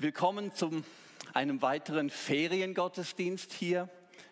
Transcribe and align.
Willkommen 0.00 0.54
zu 0.54 0.84
einem 1.34 1.60
weiteren 1.60 2.08
Feriengottesdienst 2.08 3.52
hier 3.52 3.88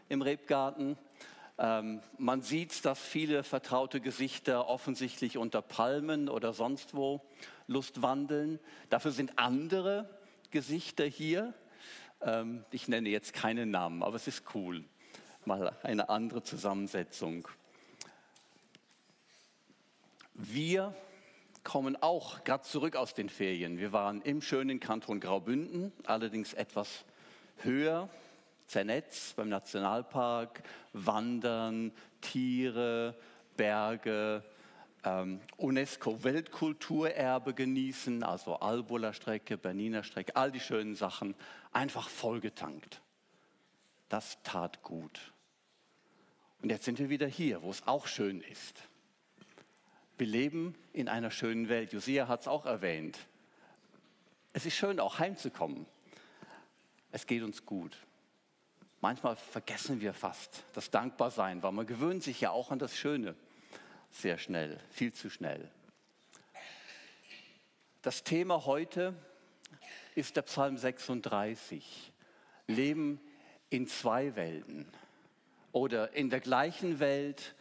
im 0.09 0.23
Rebgarten. 0.23 0.97
Ähm, 1.59 2.03
man 2.19 2.41
sieht, 2.43 2.85
dass 2.85 3.01
viele 3.01 3.43
vertraute 3.43 4.01
Gesichter 4.01 4.69
offensichtlich 4.69 5.39
unter 5.39 5.63
Palmen 5.63 6.29
oder 6.29 6.53
sonst 6.53 6.95
wo 6.95 7.21
Lust 7.67 8.01
wandeln. 8.01 8.61
Dafür 8.91 9.11
sind 9.11 9.41
andere 9.41 10.09
Gesichter 10.53 11.05
hier. 11.05 11.53
Ähm, 12.21 12.65
ich 12.71 12.87
nenne 12.87 13.09
jetzt 13.09 13.33
keinen 13.33 13.73
Namen, 13.73 14.05
aber 14.05 14.15
es 14.15 14.29
ist 14.29 14.45
cool. 14.55 14.85
Mal 15.47 15.77
eine 15.83 16.11
andere 16.11 16.45
Zusammensetzung. 16.45 17.49
Wir 20.33 20.95
kommen 21.67 22.01
auch 22.01 22.45
gerade 22.45 22.63
zurück 22.63 22.95
aus 22.95 23.13
den 23.13 23.29
Ferien. 23.29 23.79
Wir 23.79 23.91
waren 23.91 24.23
im 24.23 24.41
schönen 24.41 24.79
Kanton 24.79 25.19
Graubünden, 25.19 25.93
allerdings 26.05 26.55
etwas 26.55 27.05
höher, 27.57 28.09
zernetzt 28.69 29.35
beim 29.35 29.49
Nationalpark, 29.49 30.63
Wandern, 30.93 31.91
Tiere, 32.21 33.17
Berge, 33.57 34.45
ähm, 35.03 35.41
UNESCO-Weltkulturerbe 35.57 37.53
genießen, 37.53 38.23
also 38.23 38.61
Albola 38.61 39.13
Strecke, 39.13 39.59
Berniner 39.59 40.05
Strecke, 40.05 40.37
all 40.37 40.53
die 40.53 40.61
schönen 40.61 40.95
Sachen, 40.95 41.35
einfach 41.73 42.09
vollgetankt. 42.09 43.03
Das 44.09 44.41
tat 44.45 44.85
gut. 44.85 45.33
Und 46.63 46.71
jetzt 46.71 46.85
sind 46.85 47.01
wir 47.01 47.09
wieder 47.09 47.27
hier, 47.27 47.63
wo 47.63 47.71
es 47.71 47.85
auch 47.89 48.07
schön 48.07 48.41
ist. 48.41 48.89
Wir 50.19 50.27
leben 50.27 50.75
in 50.93 51.09
einer 51.09 51.31
schönen 51.31 51.69
Welt. 51.69 51.93
Josia 51.93 52.27
hat 52.27 52.43
es 52.43 52.49
auch 52.49 52.65
erwähnt. 52.65 53.19
Es 54.55 54.65
ist 54.65 54.75
schön, 54.75 54.99
auch 54.99 55.19
heimzukommen. 55.19 55.85
Es 57.13 57.27
geht 57.27 57.43
uns 57.43 57.67
gut. 57.67 57.97
Manchmal 59.03 59.37
vergessen 59.37 60.01
wir 60.01 60.15
fast 60.15 60.65
das 60.73 60.91
Dankbarsein, 60.91 61.63
weil 61.63 61.73
man 61.73 61.87
gewöhnt 61.87 62.23
sich 62.23 62.41
ja 62.41 62.51
auch 62.51 62.71
an 62.71 62.79
das 62.79 62.97
Schöne 62.97 63.35
sehr 64.11 64.39
schnell, 64.39 64.81
viel 64.91 65.13
zu 65.13 65.29
schnell. 65.29 65.71
Das 68.01 68.25
Thema 68.25 68.65
heute 68.65 69.15
ist 70.15 70.37
der 70.37 70.43
Psalm 70.43 70.79
36. 70.79 72.13
Leben 72.67 73.21
in 73.69 73.87
zwei 73.87 74.35
Welten 74.35 74.87
oder 75.73 76.15
in 76.15 76.31
der 76.31 76.41
gleichen 76.41 77.01
Welt 77.01 77.55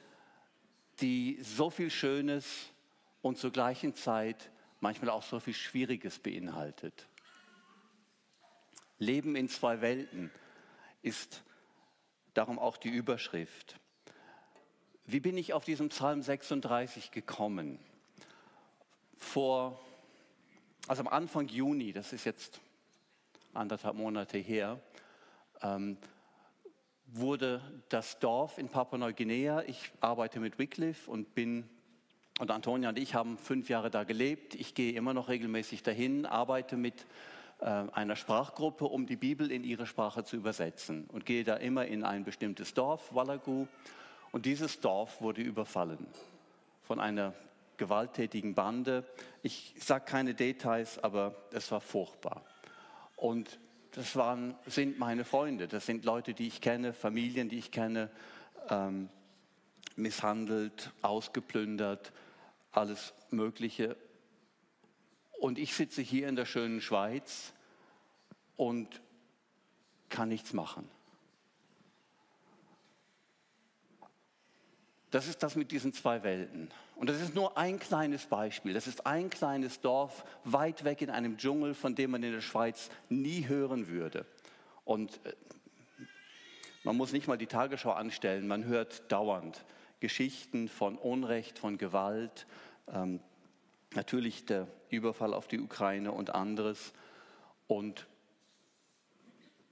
die 1.01 1.39
so 1.41 1.69
viel 1.69 1.89
Schönes 1.89 2.71
und 3.21 3.37
zur 3.37 3.51
gleichen 3.51 3.95
Zeit 3.95 4.49
manchmal 4.79 5.09
auch 5.09 5.23
so 5.23 5.39
viel 5.39 5.53
Schwieriges 5.53 6.19
beinhaltet. 6.19 7.07
Leben 8.97 9.35
in 9.35 9.49
zwei 9.49 9.81
Welten 9.81 10.31
ist 11.01 11.43
darum 12.33 12.59
auch 12.59 12.77
die 12.77 12.89
Überschrift. 12.89 13.79
Wie 15.05 15.19
bin 15.19 15.37
ich 15.37 15.53
auf 15.53 15.65
diesen 15.65 15.89
Psalm 15.89 16.21
36 16.21 17.11
gekommen? 17.11 17.79
Vor, 19.17 19.79
also 20.87 21.01
am 21.01 21.07
Anfang 21.07 21.47
Juni, 21.47 21.93
das 21.93 22.13
ist 22.13 22.25
jetzt 22.25 22.59
anderthalb 23.53 23.95
Monate 23.95 24.37
her, 24.37 24.79
ähm, 25.61 25.97
wurde 27.17 27.61
das 27.89 28.19
Dorf 28.19 28.57
in 28.57 28.69
Papua-Neuguinea, 28.69 29.63
ich 29.67 29.91
arbeite 30.01 30.39
mit 30.39 30.59
Wycliffe 30.59 31.09
und 31.09 31.33
bin, 31.33 31.69
und 32.39 32.51
Antonia 32.51 32.89
und 32.89 32.99
ich 32.99 33.15
haben 33.15 33.37
fünf 33.37 33.69
Jahre 33.69 33.89
da 33.89 34.03
gelebt. 34.03 34.55
Ich 34.55 34.75
gehe 34.75 34.93
immer 34.93 35.13
noch 35.13 35.29
regelmäßig 35.29 35.83
dahin, 35.83 36.25
arbeite 36.25 36.75
mit 36.75 37.05
äh, 37.61 37.65
einer 37.65 38.15
Sprachgruppe, 38.17 38.85
um 38.85 39.05
die 39.05 39.15
Bibel 39.15 39.51
in 39.51 39.63
ihre 39.63 39.85
Sprache 39.85 40.25
zu 40.25 40.35
übersetzen 40.35 41.05
und 41.07 41.25
gehe 41.25 41.43
da 41.45 41.55
immer 41.55 41.85
in 41.85 42.03
ein 42.03 42.25
bestimmtes 42.25 42.73
Dorf, 42.73 43.15
Wallagu. 43.15 43.67
Und 44.31 44.45
dieses 44.45 44.81
Dorf 44.81 45.21
wurde 45.21 45.41
überfallen 45.41 46.07
von 46.83 46.99
einer 46.99 47.33
gewalttätigen 47.77 48.53
Bande. 48.53 49.05
Ich 49.41 49.73
sage 49.79 50.05
keine 50.05 50.33
Details, 50.33 51.01
aber 51.01 51.35
es 51.51 51.71
war 51.71 51.81
furchtbar. 51.81 52.43
Und 53.15 53.59
das 53.95 54.17
waren, 54.17 54.55
sind 54.67 54.99
meine 54.99 55.23
Freunde, 55.23 55.69
das 55.69 55.85
sind 55.85 56.03
Leute, 56.03 56.33
die 56.33 56.47
ich 56.47 56.59
kenne, 56.59 56.91
Familien, 56.93 57.47
die 57.47 57.57
ich 57.57 57.71
kenne, 57.71 58.09
ähm, 58.69 59.09
misshandelt, 59.95 60.91
ausgeplündert, 61.01 62.11
alles 62.73 63.13
Mögliche. 63.29 63.95
Und 65.39 65.57
ich 65.57 65.73
sitze 65.73 66.01
hier 66.01 66.27
in 66.27 66.35
der 66.35 66.45
schönen 66.45 66.81
Schweiz 66.81 67.53
und 68.57 69.01
kann 70.09 70.27
nichts 70.27 70.51
machen. 70.51 70.89
Das 75.15 75.29
ist 75.29 75.41
das 75.43 75.55
mit 75.55 75.71
diesen 75.71 75.93
zwei 75.93 76.23
Welten. 76.23 76.69
Und 76.97 77.09
das 77.09 77.21
ist 77.21 77.35
nur 77.35 77.57
ein 77.57 77.79
kleines 77.79 78.25
Beispiel. 78.25 78.73
Das 78.73 78.85
ist 78.85 79.07
ein 79.07 79.29
kleines 79.29 79.79
Dorf 79.79 80.25
weit 80.43 80.83
weg 80.83 81.01
in 81.01 81.09
einem 81.09 81.37
Dschungel, 81.37 81.73
von 81.73 81.95
dem 81.95 82.11
man 82.11 82.21
in 82.21 82.33
der 82.33 82.41
Schweiz 82.41 82.89
nie 83.07 83.47
hören 83.47 83.87
würde. 83.87 84.25
Und 84.83 85.25
äh, 85.25 85.31
man 86.83 86.97
muss 86.97 87.13
nicht 87.13 87.29
mal 87.29 87.37
die 87.37 87.47
Tagesschau 87.47 87.93
anstellen, 87.93 88.45
man 88.45 88.65
hört 88.65 89.09
dauernd 89.09 89.63
Geschichten 90.01 90.67
von 90.67 90.97
Unrecht, 90.97 91.59
von 91.59 91.77
Gewalt, 91.77 92.45
ähm, 92.93 93.21
natürlich 93.93 94.45
der 94.45 94.67
Überfall 94.89 95.33
auf 95.33 95.47
die 95.47 95.61
Ukraine 95.61 96.11
und 96.11 96.35
anderes. 96.35 96.91
Und 97.67 98.05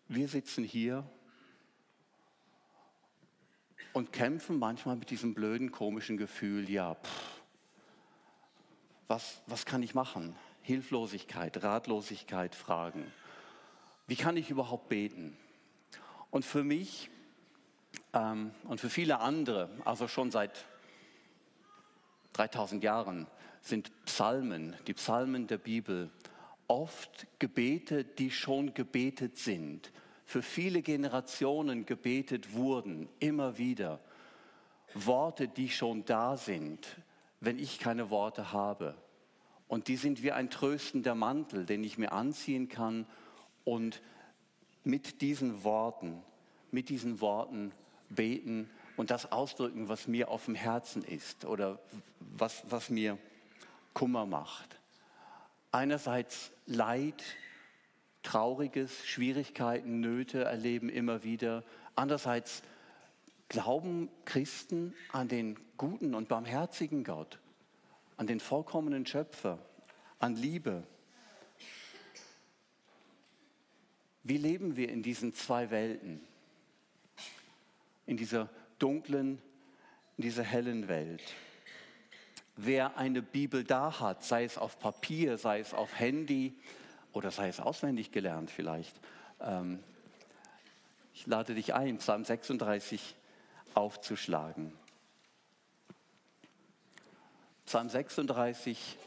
wir 0.08 0.30
sitzen 0.30 0.64
hier 0.64 1.03
und 3.94 4.12
kämpfen 4.12 4.59
manchmal 4.59 4.96
mit 4.96 5.09
diesem 5.09 5.34
blöden, 5.34 5.72
komischen 5.72 6.18
Gefühl, 6.18 6.70
ja, 6.70 6.96
pff, 6.96 7.42
was, 9.08 9.42
was 9.48 9.66
kann 9.66 9.84
ich 9.84 9.94
machen? 9.94 10.36
Hilflosigkeit, 10.64 11.64
Ratlosigkeit, 11.64 12.56
Fragen. 12.56 13.12
Wie 14.08 14.16
kann 14.16 14.38
ich 14.38 14.50
überhaupt 14.50 14.90
beten? 14.90 15.38
Und 16.32 16.46
für 16.46 16.64
mich 16.64 17.09
ähm, 18.14 18.52
und 18.66 18.80
für 18.80 18.90
viele 18.90 19.20
andere, 19.20 19.70
also 19.86 20.08
schon 20.08 20.32
seit 20.32 20.66
3000 22.34 22.84
Jahren, 22.84 23.28
sind 23.62 23.92
Psalmen, 24.06 24.76
die 24.88 24.94
Psalmen 24.94 25.48
der 25.48 25.58
Bibel, 25.58 26.09
oft 26.68 27.28
Gebete, 27.40 28.03
die 28.03 28.32
schon 28.32 28.74
gebetet 28.74 29.38
sind, 29.38 29.92
für 30.25 30.41
viele 30.41 30.81
Generationen 30.81 31.85
gebetet 31.85 32.53
wurden, 32.53 33.09
immer 33.19 33.57
wieder. 33.57 34.00
Worte, 34.94 35.47
die 35.47 35.69
schon 35.69 36.06
da 36.06 36.38
sind, 36.38 37.01
wenn 37.39 37.59
ich 37.59 37.79
keine 37.79 38.09
Worte 38.09 38.51
habe. 38.51 38.95
Und 39.67 39.88
die 39.88 39.97
sind 39.97 40.22
wie 40.23 40.31
ein 40.31 40.50
tröstender 40.50 41.16
Mantel, 41.16 41.66
den 41.66 41.84
ich 41.84 41.97
mir 41.97 42.11
anziehen 42.11 42.69
kann 42.69 43.06
und 43.63 44.01
mit 44.84 45.22
diesen 45.22 45.63
Worten, 45.63 46.22
mit 46.72 46.90
diesen 46.90 47.22
Worten 47.22 47.72
beten 48.09 48.69
und 48.97 49.09
das 49.09 49.31
ausdrücken, 49.31 49.90
was 49.90 50.07
mir 50.07 50.29
auf 50.29 50.45
dem 50.45 50.55
Herzen 50.55 51.03
ist 51.03 51.45
oder 51.45 51.79
was, 52.19 52.63
was 52.69 52.90
mir 52.90 53.17
Kummer 53.94 54.25
macht. 54.25 54.79
Einerseits 55.72 56.51
Leid, 56.66 57.23
Trauriges, 58.23 59.06
Schwierigkeiten, 59.06 60.00
Nöte 60.00 60.45
erleben 60.45 60.89
immer 60.89 61.23
wieder. 61.23 61.63
Andererseits 61.95 62.63
glauben 63.50 64.09
Christen 64.25 64.95
an 65.11 65.28
den 65.28 65.59
guten 65.78 66.16
und 66.16 66.29
barmherzigen 66.29 67.03
Gott, 67.03 67.38
an 68.17 68.25
den 68.25 68.39
vollkommenen 68.39 69.06
Schöpfer, 69.06 69.59
an 70.19 70.35
Liebe. 70.35 70.84
Wie 74.23 74.37
leben 74.37 74.78
wir 74.78 74.90
in 74.90 75.03
diesen 75.03 75.34
zwei 75.34 75.69
Welten? 75.69 76.22
In 78.05 78.17
dieser 78.17 78.49
dunklen, 78.79 79.41
in 80.17 80.23
dieser 80.23 80.43
hellen 80.43 80.87
Welt. 80.87 81.22
Wer 82.55 82.97
eine 82.97 83.22
Bibel 83.22 83.64
da 83.64 83.99
hat, 83.99 84.23
sei 84.23 84.43
es 84.43 84.58
auf 84.58 84.79
Papier, 84.79 85.37
sei 85.37 85.59
es 85.59 85.73
auf 85.73 85.99
Handy, 85.99 86.53
oder 87.14 87.32
sei 87.32 87.48
es 87.48 87.60
auswendig 87.60 88.12
gelernt 88.12 88.52
vielleicht. 88.52 88.94
Ähm, 89.40 89.82
ich 91.14 91.28
lade 91.28 91.54
dich 91.54 91.74
ein, 91.74 92.00
Psalm 92.00 92.26
36 92.26 93.16
aufzuschlagen. 93.76 94.74
Psalm 97.66 97.88
36, 97.88 98.98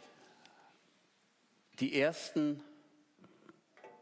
die 1.81 2.00
ersten 2.00 2.62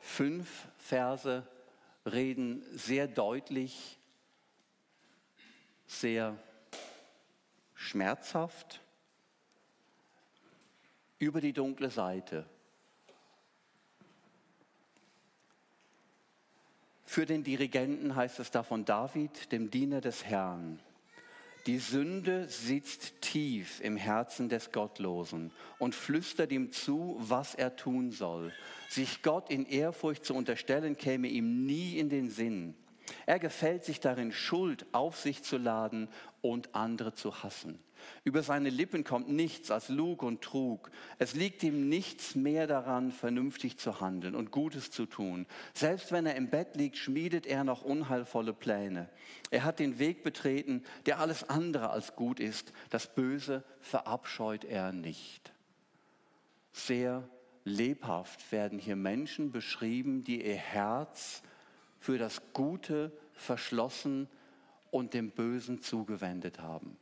fünf 0.00 0.68
Verse 0.78 1.46
reden 2.06 2.62
sehr 2.76 3.08
deutlich, 3.08 3.98
sehr 5.86 6.38
schmerzhaft 7.74 8.80
über 11.18 11.40
die 11.40 11.52
dunkle 11.52 11.90
Seite 11.90 12.46
Für 17.14 17.26
den 17.26 17.44
Dirigenten 17.44 18.16
heißt 18.16 18.40
es 18.40 18.50
da 18.50 18.64
von 18.64 18.84
David, 18.84 19.52
dem 19.52 19.70
Diener 19.70 20.00
des 20.00 20.24
Herrn. 20.24 20.80
Die 21.66 21.78
Sünde 21.78 22.48
sitzt 22.48 23.20
tief 23.20 23.80
im 23.82 23.96
Herzen 23.96 24.48
des 24.48 24.72
Gottlosen 24.72 25.52
und 25.78 25.94
flüstert 25.94 26.50
ihm 26.50 26.72
zu, 26.72 27.14
was 27.20 27.54
er 27.54 27.76
tun 27.76 28.10
soll. 28.10 28.52
Sich 28.88 29.22
Gott 29.22 29.48
in 29.48 29.64
Ehrfurcht 29.64 30.24
zu 30.24 30.34
unterstellen, 30.34 30.96
käme 30.96 31.28
ihm 31.28 31.64
nie 31.64 31.98
in 32.00 32.08
den 32.08 32.30
Sinn. 32.30 32.74
Er 33.26 33.38
gefällt 33.38 33.84
sich 33.84 34.00
darin, 34.00 34.32
Schuld 34.32 34.84
auf 34.90 35.16
sich 35.16 35.44
zu 35.44 35.56
laden 35.56 36.08
und 36.42 36.74
andere 36.74 37.14
zu 37.14 37.44
hassen. 37.44 37.78
Über 38.24 38.42
seine 38.42 38.70
Lippen 38.70 39.04
kommt 39.04 39.28
nichts 39.28 39.70
als 39.70 39.88
Lug 39.88 40.22
und 40.22 40.42
Trug. 40.42 40.90
Es 41.18 41.34
liegt 41.34 41.62
ihm 41.62 41.88
nichts 41.88 42.34
mehr 42.34 42.66
daran, 42.66 43.12
vernünftig 43.12 43.78
zu 43.78 44.00
handeln 44.00 44.34
und 44.34 44.50
Gutes 44.50 44.90
zu 44.90 45.06
tun. 45.06 45.46
Selbst 45.72 46.12
wenn 46.12 46.26
er 46.26 46.36
im 46.36 46.48
Bett 46.48 46.76
liegt, 46.76 46.96
schmiedet 46.96 47.46
er 47.46 47.64
noch 47.64 47.82
unheilvolle 47.82 48.52
Pläne. 48.52 49.08
Er 49.50 49.64
hat 49.64 49.78
den 49.78 49.98
Weg 49.98 50.22
betreten, 50.22 50.82
der 51.06 51.18
alles 51.20 51.48
andere 51.48 51.90
als 51.90 52.16
gut 52.16 52.40
ist. 52.40 52.72
Das 52.90 53.14
Böse 53.14 53.64
verabscheut 53.80 54.64
er 54.64 54.92
nicht. 54.92 55.52
Sehr 56.72 57.28
lebhaft 57.64 58.50
werden 58.52 58.78
hier 58.78 58.96
Menschen 58.96 59.50
beschrieben, 59.52 60.24
die 60.24 60.44
ihr 60.44 60.56
Herz 60.56 61.42
für 61.98 62.18
das 62.18 62.42
Gute 62.52 63.12
verschlossen 63.32 64.28
und 64.90 65.14
dem 65.14 65.30
Bösen 65.30 65.80
zugewendet 65.80 66.60
haben. 66.60 66.96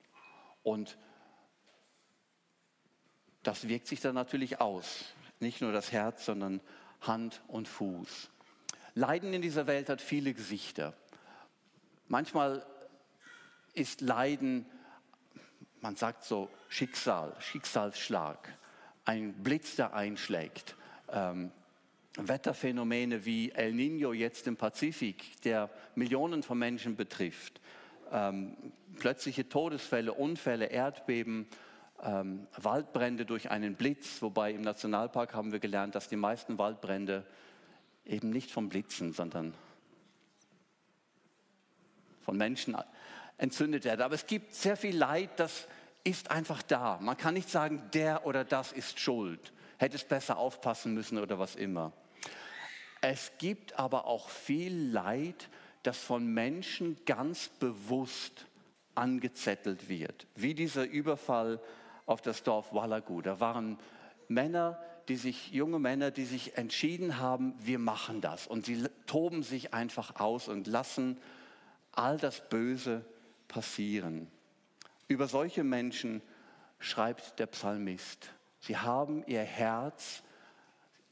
Und 0.63 0.97
das 3.43 3.69
wirkt 3.69 3.87
sich 3.87 4.01
dann 4.01 4.15
natürlich 4.15 4.61
aus. 4.61 5.05
Nicht 5.41 5.61
nur 5.61 5.73
das 5.73 5.93
Herz, 5.93 6.25
sondern 6.25 6.61
Hand 7.01 7.43
und 7.49 7.67
Fuß. 7.67 8.31
Leiden 8.95 9.33
in 9.33 9.43
dieser 9.43 9.67
Welt 9.67 9.89
hat 9.89 10.01
viele 10.01 10.35
Gesichter. 10.35 10.95
Manchmal 12.09 12.65
ist 13.75 14.01
Leiden, 14.01 14.67
man 15.81 15.97
sagt 15.97 16.25
so 16.25 16.49
Schicksal, 16.69 17.35
Schicksalsschlag, 17.41 18.57
ein 19.05 19.33
Blitz, 19.43 19.77
der 19.77 19.95
einschlägt. 19.95 20.77
Ähm, 21.11 21.51
Wetterphänomene 22.17 23.25
wie 23.25 23.51
El 23.53 23.73
Nino 23.73 24.13
jetzt 24.13 24.47
im 24.47 24.57
Pazifik, 24.57 25.41
der 25.43 25.71
Millionen 25.95 26.43
von 26.43 26.59
Menschen 26.59 26.95
betrifft 26.95 27.61
ähm, 28.13 28.57
plötzliche 28.99 29.49
Todesfälle, 29.49 30.13
Unfälle, 30.13 30.67
Erdbeben, 30.67 31.49
ähm, 32.03 32.47
Waldbrände 32.57 33.25
durch 33.25 33.51
einen 33.51 33.75
Blitz, 33.75 34.23
wobei 34.23 34.53
im 34.53 34.63
Nationalpark 34.63 35.35
haben 35.35 35.53
wir 35.53 35.61
gelernt, 35.61 35.95
dass 35.95 36.09
die 36.09 36.17
meisten 36.17 36.59
Waldbrände 36.59 37.25
eben 38.05 38.31
nicht 38.31 38.51
vom 38.51 38.69
Blitzen, 38.69 39.13
sondern 39.13 39.55
von 42.21 42.37
Menschen 42.37 42.77
entzündet 43.39 43.85
werden. 43.85 44.03
Aber 44.03 44.15
es 44.15 44.27
gibt 44.27 44.55
sehr 44.55 44.77
viel 44.77 44.97
Leid, 44.97 45.31
das 45.37 45.67
ist 46.05 46.31
einfach 46.31 46.63
da. 46.63 46.99
Man 47.01 47.17
kann 47.17 47.35
nicht 47.35 47.49
sagen, 47.49 47.83
der 47.95 48.27
oder 48.27 48.45
das 48.45 48.73
ist 48.73 48.99
schuld, 48.99 49.53
hätte 49.79 49.97
es 49.97 50.05
besser 50.05 50.37
aufpassen 50.39 50.95
müssen 50.95 51.19
oder 51.19 51.39
was 51.39 51.57
immer. 51.57 51.93
Es 53.01 53.33
gibt 53.39 53.79
aber 53.79 54.07
auch 54.07 54.29
viel 54.29 54.91
Leid, 54.91 55.49
das 55.83 55.99
von 55.99 56.27
Menschen 56.27 56.97
ganz 57.07 57.49
bewusst 57.49 58.47
angezettelt 58.95 59.89
wird, 59.89 60.27
wie 60.35 60.55
dieser 60.55 60.85
Überfall 60.85 61.61
auf 62.07 62.21
das 62.21 62.43
Dorf 62.43 62.73
Wallagu. 62.73 63.21
Da 63.23 63.41
waren 63.41 63.79
Männer, 64.29 64.79
die 65.09 65.17
sich, 65.17 65.51
junge 65.51 65.79
Männer, 65.79 66.11
die 66.11 66.25
sich 66.25 66.57
entschieden 66.57 67.19
haben, 67.19 67.55
wir 67.59 67.79
machen 67.79 68.21
das. 68.21 68.47
Und 68.47 68.67
sie 68.67 68.85
toben 69.07 69.43
sich 69.43 69.75
einfach 69.75 70.21
aus 70.21 70.49
und 70.49 70.67
lassen 70.67 71.19
all 71.93 72.19
das 72.19 72.49
Böse 72.49 73.05
passieren. 73.49 74.31
Über 75.09 75.27
solche 75.27 75.65
Menschen 75.65 76.23
schreibt 76.79 77.39
der 77.39 77.47
Psalmist. 77.47 78.31
Sie 78.61 78.77
haben 78.77 79.25
ihr 79.27 79.43
Herz, 79.43 80.23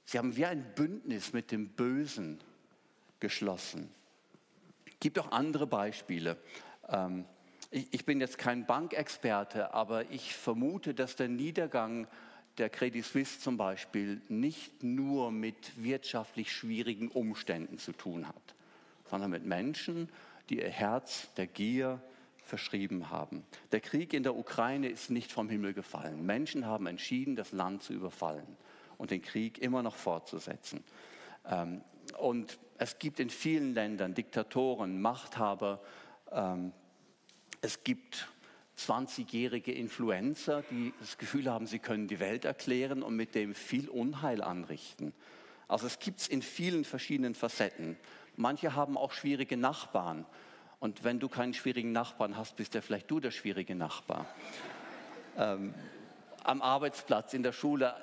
sie 0.04 0.18
haben 0.18 0.36
wie 0.36 0.46
ein 0.46 0.74
Bündnis 0.74 1.32
mit 1.32 1.50
dem 1.50 1.68
Bösen 1.70 2.40
geschlossen 3.18 3.92
gibt 5.00 5.18
auch 5.18 5.32
andere 5.32 5.66
Beispiele. 5.66 6.36
Ähm, 6.88 7.24
ich, 7.70 8.04
bin 8.04 8.20
jetzt 8.20 8.38
kein 8.38 8.66
Bankexperte, 8.66 9.74
aber 9.74 10.10
ich 10.10 10.34
vermute, 10.34 10.92
dass 10.92 11.16
der 11.16 11.28
Niedergang 11.28 12.06
der 12.58 12.68
Credit 12.68 13.04
Suisse 13.04 13.40
zum 13.40 13.56
Beispiel 13.56 14.20
nicht 14.28 14.82
nur 14.82 15.30
mit 15.30 15.82
wirtschaftlich 15.82 16.52
schwierigen 16.52 17.08
Umständen 17.08 17.78
zu 17.78 17.92
tun 17.92 18.26
hat, 18.28 18.54
sondern 19.08 19.30
mit 19.30 19.46
Menschen, 19.46 20.08
die 20.48 20.58
ihr 20.58 20.68
Herz 20.68 21.28
der 21.36 21.46
Gier 21.46 22.02
verschrieben 22.44 23.10
haben. 23.10 23.44
Der 23.70 23.80
Krieg 23.80 24.12
in 24.12 24.24
der 24.24 24.36
Ukraine 24.36 24.88
ist 24.88 25.10
nicht 25.10 25.30
vom 25.30 25.48
Himmel 25.48 25.72
gefallen. 25.72 26.26
Menschen 26.26 26.66
haben 26.66 26.86
entschieden, 26.86 27.36
das 27.36 27.52
Land 27.52 27.84
zu 27.84 27.92
überfallen 27.92 28.56
und 28.98 29.12
den 29.12 29.22
Krieg 29.22 29.58
immer 29.58 29.84
noch 29.84 29.94
fortzusetzen. 29.94 30.82
Ähm, 31.48 31.82
und 32.18 32.58
es 32.80 32.98
gibt 32.98 33.20
in 33.20 33.28
vielen 33.28 33.74
Ländern 33.74 34.14
Diktatoren, 34.14 35.02
Machthaber. 35.02 35.82
Ähm, 36.32 36.72
es 37.60 37.84
gibt 37.84 38.26
20-jährige 38.78 39.70
Influencer, 39.70 40.64
die 40.70 40.94
das 40.98 41.18
Gefühl 41.18 41.50
haben, 41.50 41.66
sie 41.66 41.78
können 41.78 42.08
die 42.08 42.20
Welt 42.20 42.46
erklären 42.46 43.02
und 43.02 43.14
mit 43.14 43.34
dem 43.34 43.54
viel 43.54 43.90
Unheil 43.90 44.42
anrichten. 44.42 45.12
Also 45.68 45.86
es 45.86 45.98
gibt 45.98 46.20
es 46.20 46.28
in 46.28 46.40
vielen 46.40 46.86
verschiedenen 46.86 47.34
Facetten. 47.34 47.98
Manche 48.36 48.74
haben 48.74 48.96
auch 48.96 49.12
schwierige 49.12 49.58
Nachbarn. 49.58 50.24
Und 50.78 51.04
wenn 51.04 51.20
du 51.20 51.28
keinen 51.28 51.52
schwierigen 51.52 51.92
Nachbarn 51.92 52.38
hast, 52.38 52.56
bist 52.56 52.74
ja 52.74 52.80
vielleicht 52.80 53.10
du 53.10 53.20
der 53.20 53.30
schwierige 53.30 53.74
Nachbar. 53.74 54.24
ähm, 55.36 55.74
am 56.44 56.62
Arbeitsplatz, 56.62 57.34
in 57.34 57.42
der 57.42 57.52
Schule, 57.52 57.94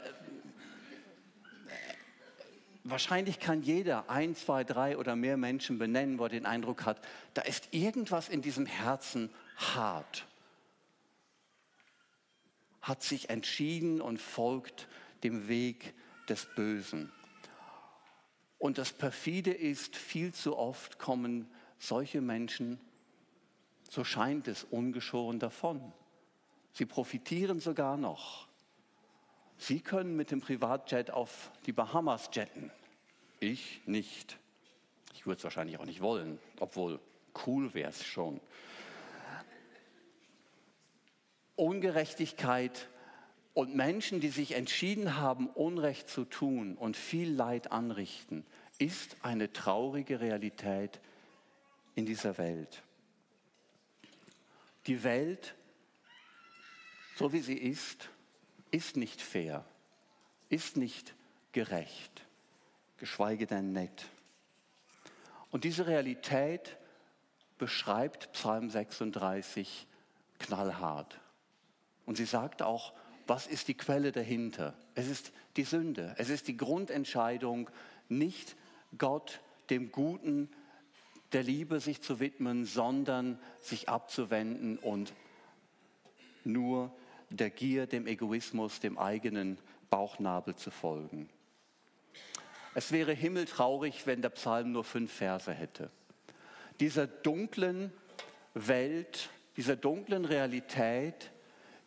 Wahrscheinlich 2.90 3.42
kann 3.42 3.64
jeder 3.64 4.10
ein, 4.10 4.34
zwei, 4.34 4.64
drei 4.64 4.98
oder 4.98 5.18
mehr 5.18 5.36
Menschen 5.36 5.78
benennen, 5.78 6.20
wo 6.20 6.24
er 6.24 6.30
den 6.30 6.46
Eindruck 6.46 6.86
hat, 6.86 7.06
da 7.34 7.42
ist 7.42 7.74
irgendwas 7.74 8.30
in 8.30 8.42
diesem 8.42 8.66
Herzen 8.66 9.30
hart. 9.58 10.26
Hat 12.82 13.04
sich 13.04 13.30
entschieden 13.30 14.00
und 14.00 14.22
folgt 14.22 14.88
dem 15.26 15.50
Weg 15.50 15.96
des 16.30 16.46
Bösen. 16.56 17.12
Und 18.58 18.78
das 18.78 18.94
Perfide 18.94 19.52
ist, 19.52 19.98
viel 19.98 20.34
zu 20.34 20.56
oft 20.56 20.98
kommen 20.98 21.52
solche 21.80 22.22
Menschen, 22.22 22.80
so 23.90 24.06
scheint 24.06 24.48
es, 24.48 24.64
ungeschoren 24.64 25.40
davon. 25.40 25.92
Sie 26.72 26.86
profitieren 26.86 27.60
sogar 27.60 27.98
noch. 27.98 28.48
Sie 29.58 29.82
können 29.82 30.16
mit 30.16 30.32
dem 30.32 30.40
Privatjet 30.40 31.12
auf 31.12 31.52
die 31.66 31.74
Bahamas 31.74 32.30
jetten. 32.32 32.72
Ich 33.40 33.82
nicht. 33.86 34.38
Ich 35.14 35.26
würde 35.26 35.38
es 35.38 35.44
wahrscheinlich 35.44 35.78
auch 35.78 35.86
nicht 35.86 36.02
wollen, 36.02 36.40
obwohl 36.60 37.00
cool 37.46 37.74
wäre 37.74 37.90
es 37.90 38.04
schon. 38.06 38.40
Ungerechtigkeit 41.56 42.88
und 43.54 43.76
Menschen, 43.76 44.20
die 44.20 44.30
sich 44.30 44.52
entschieden 44.52 45.18
haben, 45.18 45.48
Unrecht 45.48 46.08
zu 46.10 46.26
tun 46.26 46.78
und 46.78 46.96
viel 46.96 47.32
Leid 47.32 47.72
anrichten, 47.72 48.46
ist 48.78 49.18
eine 49.24 49.52
traurige 49.52 50.20
Realität 50.20 51.00
in 51.96 52.06
dieser 52.06 52.38
Welt. 52.38 52.84
Die 54.86 55.04
Welt, 55.04 55.56
so 57.16 57.34
wie 57.34 57.40
sie 57.40 57.58
ist, 57.58 58.10
ist 58.70 58.96
nicht 58.96 59.22
fair, 59.22 59.66
ist 60.50 60.78
nicht 60.78 61.16
gerecht, 61.52 62.27
geschweige 62.98 63.48
denn 63.48 63.72
nett. 63.72 64.06
Und 65.52 65.64
diese 65.64 65.88
Realität 65.88 66.78
beschreibt 67.58 68.32
Psalm 68.34 68.70
36 68.70 69.88
knallhart. 70.40 71.20
Und 72.06 72.18
sie 72.18 72.26
sagt 72.26 72.62
auch, 72.62 72.94
was 73.26 73.48
ist 73.48 73.68
die 73.68 73.74
Quelle 73.74 74.12
dahinter? 74.12 74.74
Es 74.96 75.08
ist 75.08 75.34
die 75.58 75.64
Sünde. 75.64 76.16
Es 76.18 76.30
ist 76.30 76.48
die 76.48 76.58
Grundentscheidung, 76.58 77.70
nicht 78.10 78.56
Gott, 78.98 79.42
dem 79.70 79.92
Guten, 79.92 80.50
der 81.34 81.44
Liebe 81.44 81.80
sich 81.82 82.02
zu 82.02 82.20
widmen, 82.20 82.66
sondern 82.66 83.40
sich 83.62 83.90
abzuwenden 83.90 84.78
und 84.78 85.14
nur 86.46 86.96
der 87.30 87.50
Gier, 87.50 87.86
dem 87.88 88.08
Egoismus, 88.08 88.80
dem 88.80 88.98
eigenen 88.98 89.58
Bauchnabel 89.90 90.56
zu 90.56 90.72
folgen. 90.72 91.30
Es 92.78 92.92
wäre 92.92 93.12
himmeltraurig, 93.12 94.06
wenn 94.06 94.22
der 94.22 94.30
Psalm 94.30 94.72
nur 94.72 94.84
fünf 94.84 95.12
Verse 95.12 95.52
hätte. 95.52 95.90
Dieser 96.80 97.08
dunklen 97.08 97.92
Welt, 98.54 99.30
dieser 99.56 99.76
dunklen 99.76 100.26
Realität 100.26 101.32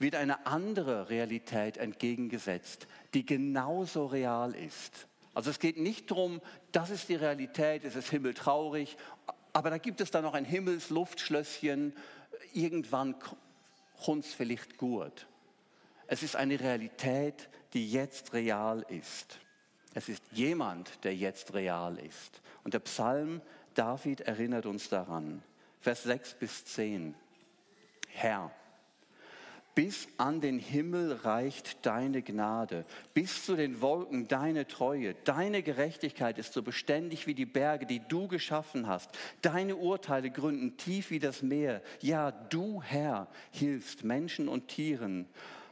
wird 0.00 0.16
eine 0.16 0.48
andere 0.48 1.08
Realität 1.08 1.76
entgegengesetzt, 1.76 2.88
die 3.14 3.24
genauso 3.24 4.06
real 4.06 4.52
ist, 4.56 5.06
Also 5.32 5.50
es 5.50 5.60
geht 5.60 5.78
nicht 5.78 6.10
darum, 6.10 6.40
das 6.72 6.90
ist 6.90 7.08
die 7.08 7.14
Realität, 7.14 7.84
es 7.84 7.94
ist 7.94 8.10
himmeltraurig, 8.10 8.96
aber 9.52 9.70
da 9.70 9.78
gibt 9.78 10.00
es 10.00 10.10
dann 10.10 10.24
noch 10.24 10.34
ein 10.34 10.44
Himmelsluftschlösschen, 10.44 11.94
irgendwann 12.52 13.14
es 14.18 14.34
vielleicht 14.34 14.76
gut. 14.76 15.28
Es 16.08 16.24
ist 16.24 16.34
eine 16.34 16.58
Realität, 16.58 17.48
die 17.74 17.92
jetzt 17.92 18.32
real 18.32 18.84
ist. 18.88 19.38
Es 19.94 20.08
ist 20.08 20.22
jemand, 20.32 21.04
der 21.04 21.14
jetzt 21.14 21.54
real 21.54 21.98
ist. 21.98 22.40
Und 22.64 22.74
der 22.74 22.80
Psalm 22.80 23.40
David 23.74 24.20
erinnert 24.22 24.66
uns 24.66 24.88
daran. 24.88 25.42
Vers 25.80 26.02
6 26.04 26.34
bis 26.34 26.64
10. 26.66 27.14
Herr, 28.08 28.50
bis 29.74 30.08
an 30.18 30.40
den 30.40 30.58
Himmel 30.58 31.12
reicht 31.12 31.86
deine 31.86 32.22
Gnade, 32.22 32.84
bis 33.14 33.46
zu 33.46 33.54
den 33.54 33.80
Wolken 33.80 34.26
deine 34.26 34.66
Treue. 34.66 35.14
Deine 35.24 35.62
Gerechtigkeit 35.62 36.38
ist 36.38 36.52
so 36.52 36.62
beständig 36.62 37.26
wie 37.26 37.34
die 37.34 37.46
Berge, 37.46 37.86
die 37.86 38.00
du 38.00 38.26
geschaffen 38.26 38.88
hast. 38.88 39.10
Deine 39.42 39.76
Urteile 39.76 40.30
gründen 40.30 40.76
tief 40.76 41.10
wie 41.10 41.20
das 41.20 41.42
Meer. 41.42 41.82
Ja, 42.00 42.32
du 42.32 42.82
Herr 42.82 43.28
hilfst 43.52 44.04
Menschen 44.04 44.48
und 44.48 44.68
Tieren. 44.68 45.26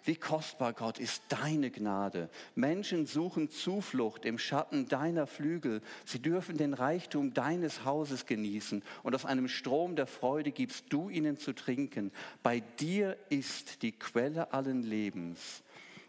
Wie 0.09 0.17
kostbar, 0.17 0.73
Gott, 0.73 0.99
ist 0.99 1.23
deine 1.29 1.71
Gnade. 1.71 2.31
Menschen 2.55 3.05
suchen 3.05 3.51
Zuflucht 3.51 4.25
im 4.25 4.39
Schatten 4.39 4.89
deiner 4.89 5.27
Flügel. 5.27 5.83
Sie 6.07 6.23
dürfen 6.23 6.57
den 6.57 6.73
Reichtum 6.73 7.35
deines 7.35 7.85
Hauses 7.85 8.25
genießen 8.25 8.83
und 9.03 9.15
aus 9.15 9.27
einem 9.27 9.49
Strom 9.49 9.97
der 9.97 10.07
Freude 10.07 10.51
gibst 10.51 10.87
du 10.89 11.11
ihnen 11.11 11.37
zu 11.37 11.53
trinken. 11.53 12.11
Bei 12.43 12.61
dir 12.61 13.19
ist 13.29 13.83
die 13.83 13.93
Quelle 13.93 14.55
allen 14.55 14.83
Lebens 14.83 15.63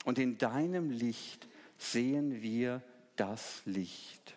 und 0.05 0.17
in 0.17 0.37
deinem 0.37 0.91
Licht 0.91 1.49
sehen 1.77 2.41
wir 2.41 2.81
das 3.17 3.61
Licht. 3.65 4.33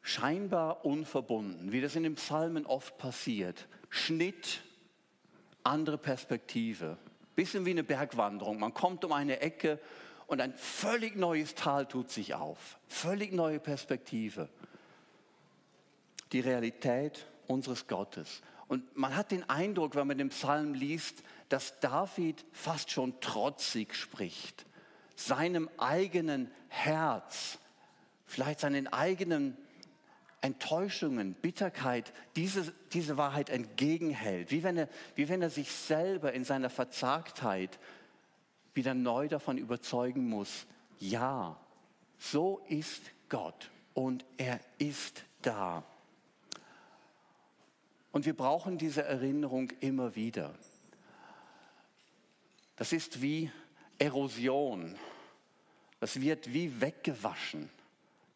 Scheinbar 0.00 0.86
unverbunden, 0.86 1.72
wie 1.72 1.82
das 1.82 1.94
in 1.94 2.04
den 2.04 2.14
Psalmen 2.14 2.64
oft 2.64 2.96
passiert. 2.96 3.68
Schnitt 3.90 4.62
andere 5.64 5.98
Perspektive. 5.98 6.96
Bisschen 7.34 7.64
wie 7.64 7.70
eine 7.70 7.82
Bergwanderung. 7.82 8.58
Man 8.60 8.74
kommt 8.74 9.04
um 9.04 9.12
eine 9.12 9.40
Ecke 9.40 9.80
und 10.26 10.40
ein 10.40 10.54
völlig 10.54 11.16
neues 11.16 11.54
Tal 11.54 11.86
tut 11.86 12.10
sich 12.10 12.34
auf. 12.34 12.78
Völlig 12.88 13.32
neue 13.32 13.58
Perspektive. 13.58 14.48
Die 16.32 16.40
Realität 16.40 17.26
unseres 17.46 17.86
Gottes. 17.86 18.42
Und 18.68 18.96
man 18.96 19.14
hat 19.14 19.30
den 19.30 19.48
Eindruck, 19.48 19.94
wenn 19.94 20.06
man 20.06 20.18
den 20.18 20.30
Psalm 20.30 20.74
liest, 20.74 21.22
dass 21.48 21.78
David 21.80 22.44
fast 22.52 22.90
schon 22.90 23.20
trotzig 23.20 23.94
spricht. 23.94 24.64
Seinem 25.16 25.68
eigenen 25.76 26.50
Herz, 26.68 27.58
vielleicht 28.26 28.60
seinen 28.60 28.92
eigenen 28.92 29.56
Enttäuschungen, 30.44 31.32
Bitterkeit 31.32 32.12
diese, 32.36 32.74
diese 32.92 33.16
Wahrheit 33.16 33.48
entgegenhält. 33.48 34.50
Wie 34.50 34.62
wenn, 34.62 34.76
er, 34.76 34.90
wie 35.14 35.30
wenn 35.30 35.40
er 35.40 35.48
sich 35.48 35.72
selber 35.72 36.34
in 36.34 36.44
seiner 36.44 36.68
Verzagtheit 36.68 37.78
wieder 38.74 38.92
neu 38.92 39.26
davon 39.28 39.56
überzeugen 39.56 40.28
muss, 40.28 40.66
ja, 40.98 41.58
so 42.18 42.62
ist 42.68 43.02
Gott 43.30 43.70
und 43.94 44.26
er 44.36 44.60
ist 44.76 45.24
da. 45.40 45.82
Und 48.12 48.26
wir 48.26 48.36
brauchen 48.36 48.76
diese 48.76 49.02
Erinnerung 49.02 49.70
immer 49.80 50.14
wieder. 50.14 50.54
Das 52.76 52.92
ist 52.92 53.22
wie 53.22 53.50
Erosion. 53.98 54.94
Das 56.00 56.20
wird 56.20 56.52
wie 56.52 56.82
weggewaschen, 56.82 57.70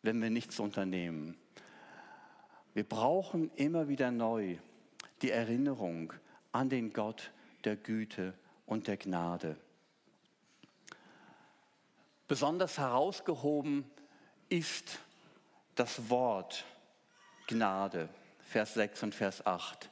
wenn 0.00 0.22
wir 0.22 0.30
nichts 0.30 0.58
unternehmen. 0.58 1.36
Wir 2.74 2.84
brauchen 2.84 3.50
immer 3.56 3.88
wieder 3.88 4.10
neu 4.10 4.56
die 5.22 5.30
Erinnerung 5.30 6.12
an 6.52 6.68
den 6.68 6.92
Gott 6.92 7.32
der 7.64 7.76
Güte 7.76 8.34
und 8.66 8.86
der 8.86 8.96
Gnade. 8.96 9.56
Besonders 12.28 12.78
herausgehoben 12.78 13.84
ist 14.48 14.98
das 15.74 16.10
Wort 16.10 16.64
Gnade, 17.46 18.08
Vers 18.40 18.74
6 18.74 19.02
und 19.04 19.14
Vers 19.14 19.46
8. 19.46 19.90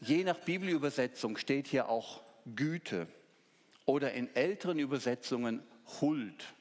Je 0.00 0.24
nach 0.24 0.38
Bibelübersetzung 0.38 1.36
steht 1.36 1.66
hier 1.66 1.88
auch 1.88 2.22
Güte 2.56 3.06
oder 3.84 4.12
in 4.12 4.34
älteren 4.34 4.78
Übersetzungen 4.78 5.62
Huld. 6.00 6.54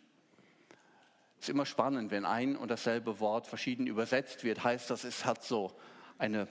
Ist 1.44 1.50
immer 1.50 1.66
spannend, 1.66 2.10
wenn 2.10 2.24
ein 2.24 2.56
und 2.56 2.72
dasselbe 2.72 3.20
Wort 3.20 3.48
verschieden 3.48 3.86
übersetzt 3.86 4.46
wird, 4.46 4.64
heißt 4.64 4.90
das, 4.90 5.04
es 5.04 5.26
hat 5.26 5.44
so 5.44 5.74
eine, 6.18 6.48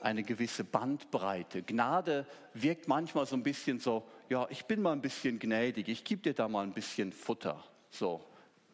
eine 0.00 0.22
gewisse 0.22 0.62
Bandbreite. 0.62 1.64
Gnade 1.64 2.28
wirkt 2.54 2.86
manchmal 2.86 3.26
so 3.26 3.34
ein 3.34 3.42
bisschen 3.42 3.80
so, 3.80 4.06
ja, 4.28 4.46
ich 4.48 4.64
bin 4.66 4.82
mal 4.82 4.92
ein 4.92 5.00
bisschen 5.00 5.40
gnädig, 5.40 5.88
ich 5.88 6.04
gebe 6.04 6.22
dir 6.22 6.32
da 6.32 6.46
mal 6.46 6.62
ein 6.62 6.72
bisschen 6.72 7.10
Futter. 7.10 7.60
So, 7.90 8.24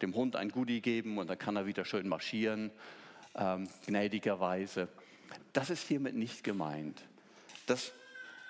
dem 0.03 0.13
Hund 0.13 0.35
ein 0.35 0.49
Goodie 0.49 0.79
geben 0.79 1.17
und 1.17 1.27
dann 1.27 1.39
kann 1.39 1.55
er 1.55 1.65
wieder 1.65 1.85
schön 1.85 2.07
marschieren, 2.07 2.69
ähm, 3.33 3.67
gnädigerweise. 3.87 4.89
Das 5.53 5.71
ist 5.71 5.87
hiermit 5.87 6.13
nicht 6.13 6.43
gemeint. 6.43 7.01
Das 7.65 7.93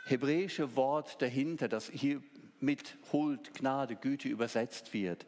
hebräische 0.07 0.75
Wort 0.75 1.21
dahinter, 1.21 1.69
das 1.69 1.89
hier 1.89 2.21
mit 2.59 2.97
Huld, 3.13 3.53
Gnade, 3.53 3.95
Güte 3.95 4.27
übersetzt 4.27 4.93
wird, 4.93 5.25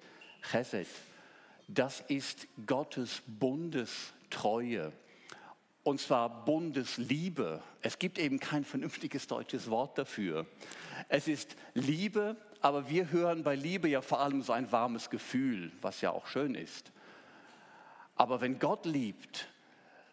Chesed, 0.52 0.88
das 1.68 2.02
ist 2.08 2.48
Gottes 2.66 3.22
Bundestreue. 3.28 4.92
Und 5.84 6.02
zwar 6.02 6.46
Bundesliebe. 6.46 7.62
Es 7.82 8.00
gibt 8.00 8.18
eben 8.18 8.40
kein 8.40 8.66
vernünftiges 8.66 9.28
deutsches 9.28 9.70
Wort 9.70 9.98
dafür. 9.98 10.48
Es 11.10 11.28
ist 11.28 11.56
Liebe, 11.76 12.38
aber 12.62 12.90
wir 12.90 13.12
hören 13.12 13.44
bei 13.44 13.56
Liebe 13.56 13.88
ja 13.88 14.02
vor 14.02 14.20
allem 14.20 14.42
so 14.42 14.52
ein 14.52 14.72
warmes 14.72 15.12
Gefühl, 15.12 15.72
was 15.82 16.02
ja 16.02 16.12
auch 16.12 16.26
schön 16.26 16.56
ist. 16.56 16.92
Aber 18.16 18.42
wenn 18.42 18.58
Gott 18.58 18.86
liebt, 18.86 19.48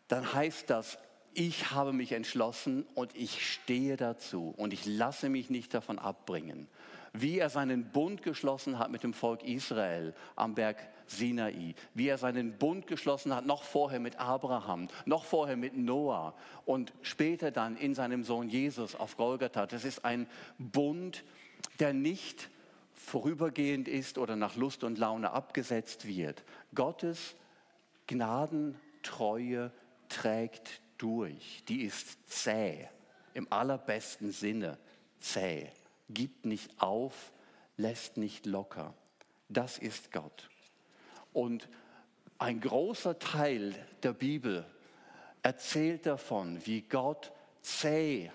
dann 0.08 0.34
heißt 0.34 0.68
das, 0.68 0.98
ich 1.34 1.70
habe 1.70 1.94
mich 1.94 2.12
entschlossen 2.12 2.84
und 2.94 3.16
ich 3.16 3.50
stehe 3.50 3.96
dazu 3.96 4.52
und 4.56 4.74
ich 4.74 4.84
lasse 4.84 5.30
mich 5.30 5.48
nicht 5.48 5.72
davon 5.72 5.98
abbringen. 5.98 6.68
Wie 7.14 7.38
er 7.38 7.48
seinen 7.48 7.90
Bund 7.90 8.22
geschlossen 8.22 8.78
hat 8.78 8.90
mit 8.90 9.02
dem 9.02 9.14
Volk 9.14 9.42
Israel 9.42 10.14
am 10.36 10.54
Berg 10.54 10.76
Sinai, 11.06 11.74
wie 11.94 12.08
er 12.08 12.18
seinen 12.18 12.58
Bund 12.58 12.86
geschlossen 12.86 13.34
hat, 13.34 13.46
noch 13.46 13.62
vorher 13.62 14.00
mit 14.00 14.18
Abraham, 14.18 14.88
noch 15.04 15.24
vorher 15.24 15.56
mit 15.56 15.76
Noah 15.76 16.34
und 16.64 16.92
später 17.02 17.50
dann 17.50 17.76
in 17.76 17.94
seinem 17.94 18.24
Sohn 18.24 18.48
Jesus 18.48 18.94
auf 18.94 19.16
Golgatha. 19.16 19.66
Das 19.66 19.84
ist 19.84 20.04
ein 20.04 20.26
Bund, 20.58 21.24
der 21.78 21.92
nicht 21.92 22.50
vorübergehend 22.94 23.88
ist 23.88 24.18
oder 24.18 24.36
nach 24.36 24.56
Lust 24.56 24.84
und 24.84 24.98
Laune 24.98 25.32
abgesetzt 25.32 26.06
wird. 26.06 26.44
Gottes 26.74 27.34
Gnadentreue 28.06 29.72
trägt 30.08 30.80
durch. 30.98 31.64
Die 31.68 31.82
ist 31.82 32.28
zäh, 32.28 32.88
im 33.34 33.52
allerbesten 33.52 34.32
Sinne 34.32 34.78
zäh. 35.18 35.68
Gibt 36.08 36.44
nicht 36.44 36.80
auf, 36.80 37.32
lässt 37.76 38.16
nicht 38.16 38.46
locker. 38.46 38.94
Das 39.48 39.78
ist 39.78 40.12
Gott. 40.12 40.48
Und 41.32 41.68
ein 42.38 42.60
großer 42.60 43.18
Teil 43.18 43.74
der 44.02 44.12
Bibel 44.12 44.66
erzählt 45.42 46.06
davon, 46.06 46.64
wie 46.66 46.82
Gott 46.82 47.32
zäh 47.60 48.30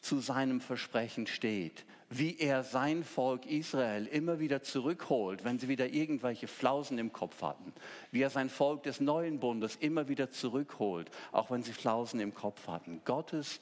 zu 0.00 0.20
seinem 0.20 0.60
Versprechen 0.60 1.26
steht, 1.26 1.84
wie 2.10 2.38
er 2.38 2.64
sein 2.64 3.04
Volk 3.04 3.46
Israel 3.46 4.06
immer 4.06 4.38
wieder 4.38 4.62
zurückholt, 4.62 5.44
wenn 5.44 5.58
sie 5.58 5.68
wieder 5.68 5.88
irgendwelche 5.88 6.48
Flausen 6.48 6.98
im 6.98 7.12
Kopf 7.12 7.42
hatten, 7.42 7.72
wie 8.10 8.22
er 8.22 8.30
sein 8.30 8.48
Volk 8.48 8.82
des 8.84 9.00
neuen 9.00 9.40
Bundes 9.40 9.76
immer 9.76 10.08
wieder 10.08 10.30
zurückholt, 10.30 11.10
auch 11.32 11.50
wenn 11.50 11.62
sie 11.62 11.72
Flausen 11.72 12.20
im 12.20 12.34
Kopf 12.34 12.66
hatten. 12.66 13.02
Gottes 13.04 13.60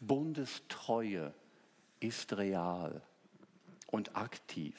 Bundestreue 0.00 1.34
ist 2.00 2.36
real 2.36 3.02
und 3.90 4.16
aktiv, 4.16 4.74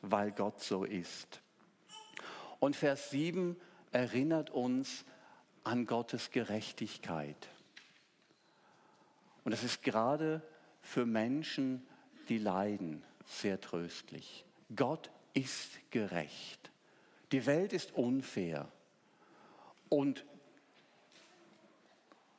weil 0.00 0.30
Gott 0.32 0.62
so 0.62 0.84
ist. 0.84 1.41
Und 2.62 2.76
Vers 2.76 3.10
7 3.10 3.56
erinnert 3.90 4.50
uns 4.50 5.04
an 5.64 5.84
Gottes 5.84 6.30
Gerechtigkeit. 6.30 7.48
Und 9.42 9.50
das 9.50 9.64
ist 9.64 9.82
gerade 9.82 10.42
für 10.80 11.04
Menschen, 11.04 11.84
die 12.28 12.38
leiden, 12.38 13.02
sehr 13.26 13.60
tröstlich. 13.60 14.44
Gott 14.76 15.10
ist 15.34 15.72
gerecht. 15.90 16.70
Die 17.32 17.46
Welt 17.46 17.72
ist 17.72 17.96
unfair. 17.96 18.68
Und 19.88 20.24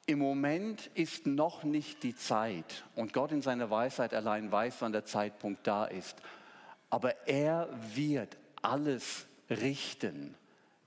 im 0.05 0.19
Moment 0.19 0.89
ist 0.93 1.27
noch 1.27 1.65
nicht 1.65 2.01
die 2.01 2.15
Zeit, 2.15 2.85
und 2.95 3.11
Gott 3.11 3.33
in 3.33 3.41
seiner 3.41 3.69
Weisheit 3.69 4.13
allein 4.13 4.49
weiß, 4.49 4.77
wann 4.79 4.93
der 4.93 5.03
Zeitpunkt 5.03 5.67
da 5.67 5.83
ist, 5.83 6.15
aber 6.89 7.27
er 7.27 7.67
wird 7.93 8.37
alles 8.61 9.27
richten, 9.49 10.35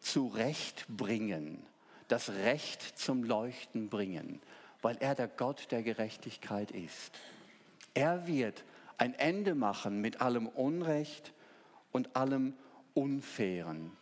zurechtbringen, 0.01 1.63
das 2.09 2.31
Recht 2.31 2.83
zum 2.99 3.25
Leuchten 3.25 3.89
bringen, 3.89 4.41
weil 4.83 4.97
er 5.01 5.15
der 5.15 5.29
Gott 5.29 5.71
der 5.71 5.83
Gerechtigkeit 5.83 6.71
ist. 6.71 7.19
Er 7.95 8.27
wird 8.27 8.65
ein 8.99 9.15
Ende 9.15 9.55
machen 9.55 10.01
mit 10.01 10.21
allem 10.21 10.47
Unrecht 10.47 11.33
und 11.93 12.15
allem 12.15 12.55
Unfairen. 12.95 13.93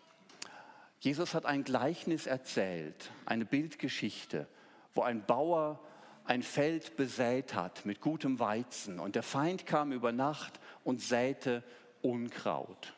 Jesus 1.00 1.34
hat 1.34 1.46
ein 1.46 1.64
Gleichnis 1.64 2.26
erzählt, 2.26 3.10
eine 3.26 3.44
Bildgeschichte, 3.44 4.46
wo 4.94 5.02
ein 5.02 5.24
Bauer 5.24 5.80
ein 6.24 6.42
Feld 6.42 6.96
besät 6.96 7.54
hat 7.54 7.84
mit 7.84 8.00
gutem 8.00 8.38
Weizen 8.38 8.98
und 8.98 9.14
der 9.14 9.22
Feind 9.22 9.66
kam 9.66 9.92
über 9.92 10.12
Nacht 10.12 10.58
und 10.82 11.02
säte 11.02 11.62
Unkraut 12.02 12.94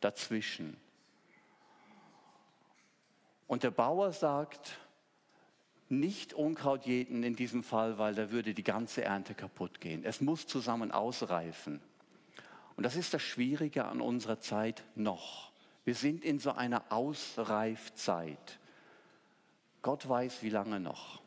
dazwischen. 0.00 0.76
Und 3.50 3.64
der 3.64 3.72
Bauer 3.72 4.12
sagt, 4.12 4.78
nicht 5.88 6.34
Unkraut 6.34 6.86
jäten 6.86 7.24
in 7.24 7.34
diesem 7.34 7.64
Fall, 7.64 7.98
weil 7.98 8.14
da 8.14 8.30
würde 8.30 8.54
die 8.54 8.62
ganze 8.62 9.02
Ernte 9.02 9.34
kaputt 9.34 9.80
gehen. 9.80 10.04
Es 10.04 10.20
muss 10.20 10.46
zusammen 10.46 10.92
ausreifen. 10.92 11.80
Und 12.76 12.84
das 12.84 12.94
ist 12.94 13.12
das 13.12 13.22
Schwierige 13.22 13.86
an 13.86 14.00
unserer 14.00 14.38
Zeit 14.38 14.84
noch. 14.94 15.50
Wir 15.84 15.96
sind 15.96 16.24
in 16.24 16.38
so 16.38 16.52
einer 16.52 16.92
Ausreifzeit. 16.92 18.60
Gott 19.82 20.08
weiß, 20.08 20.44
wie 20.44 20.50
lange 20.50 20.78
noch. 20.78 21.20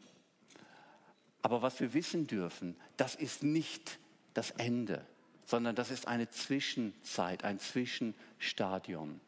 Aber 1.41 1.61
was 1.61 1.81
wir 1.81 1.93
wissen 1.93 2.25
dürfen, 2.25 2.77
das 2.95 3.15
ist 3.15 3.43
nicht 3.43 3.99
das 4.33 4.51
Ende, 4.51 5.05
sondern 5.45 5.75
das 5.75 5.91
ist 5.91 6.07
eine 6.07 6.29
Zwischenzeit, 6.29 7.43
ein 7.43 7.59
Zwischenstadium. 7.59 9.19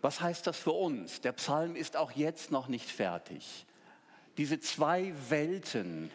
Was 0.00 0.20
heißt 0.20 0.46
das 0.46 0.58
für 0.58 0.72
uns? 0.72 1.20
Der 1.20 1.32
Psalm 1.32 1.76
ist 1.76 1.96
auch 1.96 2.12
jetzt 2.12 2.50
noch 2.50 2.68
nicht 2.68 2.90
fertig. 2.90 3.66
Diese 4.38 4.60
zwei 4.60 5.12
Welten, 5.28 6.10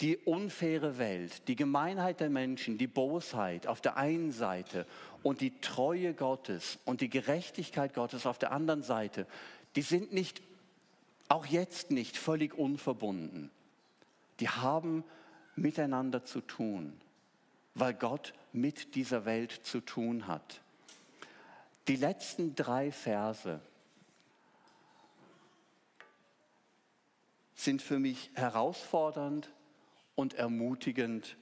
die 0.00 0.16
unfaire 0.16 0.98
Welt, 0.98 1.48
die 1.48 1.56
Gemeinheit 1.56 2.20
der 2.20 2.30
Menschen, 2.30 2.78
die 2.78 2.86
Bosheit 2.86 3.66
auf 3.66 3.80
der 3.80 3.96
einen 3.96 4.30
Seite 4.30 4.86
und 5.24 5.40
die 5.40 5.58
Treue 5.60 6.14
Gottes 6.14 6.78
und 6.84 7.00
die 7.00 7.10
Gerechtigkeit 7.10 7.94
Gottes 7.94 8.26
auf 8.26 8.38
der 8.38 8.52
anderen 8.52 8.82
Seite, 8.82 9.26
die 9.74 9.82
sind 9.82 10.12
nicht, 10.12 10.40
auch 11.28 11.46
jetzt 11.46 11.90
nicht 11.90 12.16
völlig 12.16 12.54
unverbunden. 12.54 13.50
Die 14.38 14.48
haben 14.48 15.02
miteinander 15.56 16.24
zu 16.24 16.40
tun, 16.40 17.00
weil 17.74 17.94
Gott 17.94 18.34
mit 18.52 18.94
dieser 18.94 19.24
Welt 19.24 19.50
zu 19.50 19.80
tun 19.80 20.28
hat. 20.28 20.60
Die 21.88 21.96
letzten 21.96 22.54
drei 22.54 22.92
Verse 22.92 23.60
sind 27.54 27.80
für 27.80 27.98
mich 27.98 28.30
herausfordernd 28.34 29.50
und 30.14 30.34
ermutigend 30.34 31.38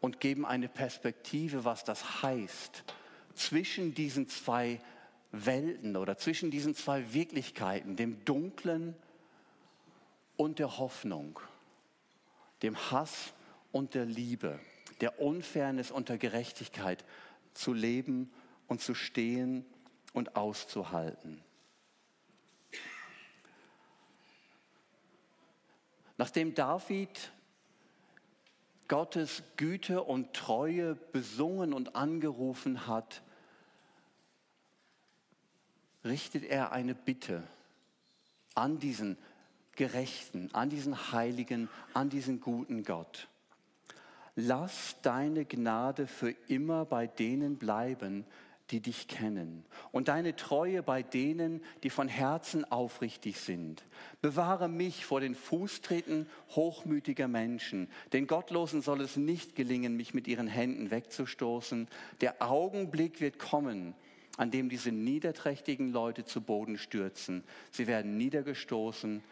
und 0.00 0.18
geben 0.18 0.44
eine 0.44 0.68
Perspektive, 0.68 1.64
was 1.64 1.84
das 1.84 2.22
heißt, 2.22 2.82
zwischen 3.34 3.94
diesen 3.94 4.28
zwei 4.28 4.80
Welten 5.30 5.96
oder 5.96 6.18
zwischen 6.18 6.50
diesen 6.50 6.74
zwei 6.74 7.14
Wirklichkeiten, 7.14 7.94
dem 7.94 8.24
Dunklen 8.24 8.96
und 10.36 10.58
der 10.58 10.76
Hoffnung, 10.76 11.38
dem 12.62 12.76
Hass 12.90 13.32
und 13.70 13.94
der 13.94 14.06
Liebe, 14.06 14.58
der 15.00 15.20
Unfairness 15.20 15.92
und 15.92 16.08
der 16.08 16.18
Gerechtigkeit 16.18 17.04
zu 17.52 17.72
leben 17.72 18.32
und 18.66 18.80
zu 18.80 18.96
stehen 18.96 19.64
und 20.14 20.36
auszuhalten. 20.36 21.42
Nachdem 26.16 26.54
David 26.54 27.32
Gottes 28.88 29.42
Güte 29.56 30.02
und 30.02 30.32
Treue 30.32 30.94
besungen 30.94 31.72
und 31.74 31.96
angerufen 31.96 32.86
hat, 32.86 33.22
richtet 36.04 36.44
er 36.44 36.72
eine 36.72 36.94
Bitte 36.94 37.42
an 38.54 38.78
diesen 38.78 39.18
Gerechten, 39.72 40.50
an 40.54 40.70
diesen 40.70 41.12
Heiligen, 41.12 41.68
an 41.94 42.10
diesen 42.10 42.40
guten 42.40 42.84
Gott. 42.84 43.26
Lass 44.36 44.96
deine 45.02 45.44
Gnade 45.44 46.06
für 46.06 46.30
immer 46.48 46.84
bei 46.84 47.06
denen 47.06 47.56
bleiben, 47.56 48.24
die 48.70 48.80
dich 48.80 49.08
kennen 49.08 49.64
und 49.92 50.08
deine 50.08 50.36
Treue 50.36 50.82
bei 50.82 51.02
denen, 51.02 51.62
die 51.82 51.90
von 51.90 52.08
Herzen 52.08 52.64
aufrichtig 52.64 53.38
sind. 53.38 53.84
Bewahre 54.22 54.68
mich 54.68 55.04
vor 55.04 55.20
den 55.20 55.34
Fußtreten 55.34 56.26
hochmütiger 56.50 57.28
Menschen, 57.28 57.88
den 58.12 58.26
Gottlosen 58.26 58.80
soll 58.80 59.02
es 59.02 59.16
nicht 59.16 59.54
gelingen, 59.54 59.96
mich 59.96 60.14
mit 60.14 60.26
ihren 60.26 60.46
Händen 60.46 60.90
wegzustoßen. 60.90 61.88
Der 62.20 62.40
Augenblick 62.40 63.20
wird 63.20 63.38
kommen, 63.38 63.94
an 64.36 64.50
dem 64.50 64.68
diese 64.68 64.92
niederträchtigen 64.92 65.92
Leute 65.92 66.24
zu 66.24 66.40
Boden 66.40 66.78
stürzen. 66.78 67.44
Sie 67.70 67.86
werden 67.86 68.16
niedergestoßen 68.16 69.22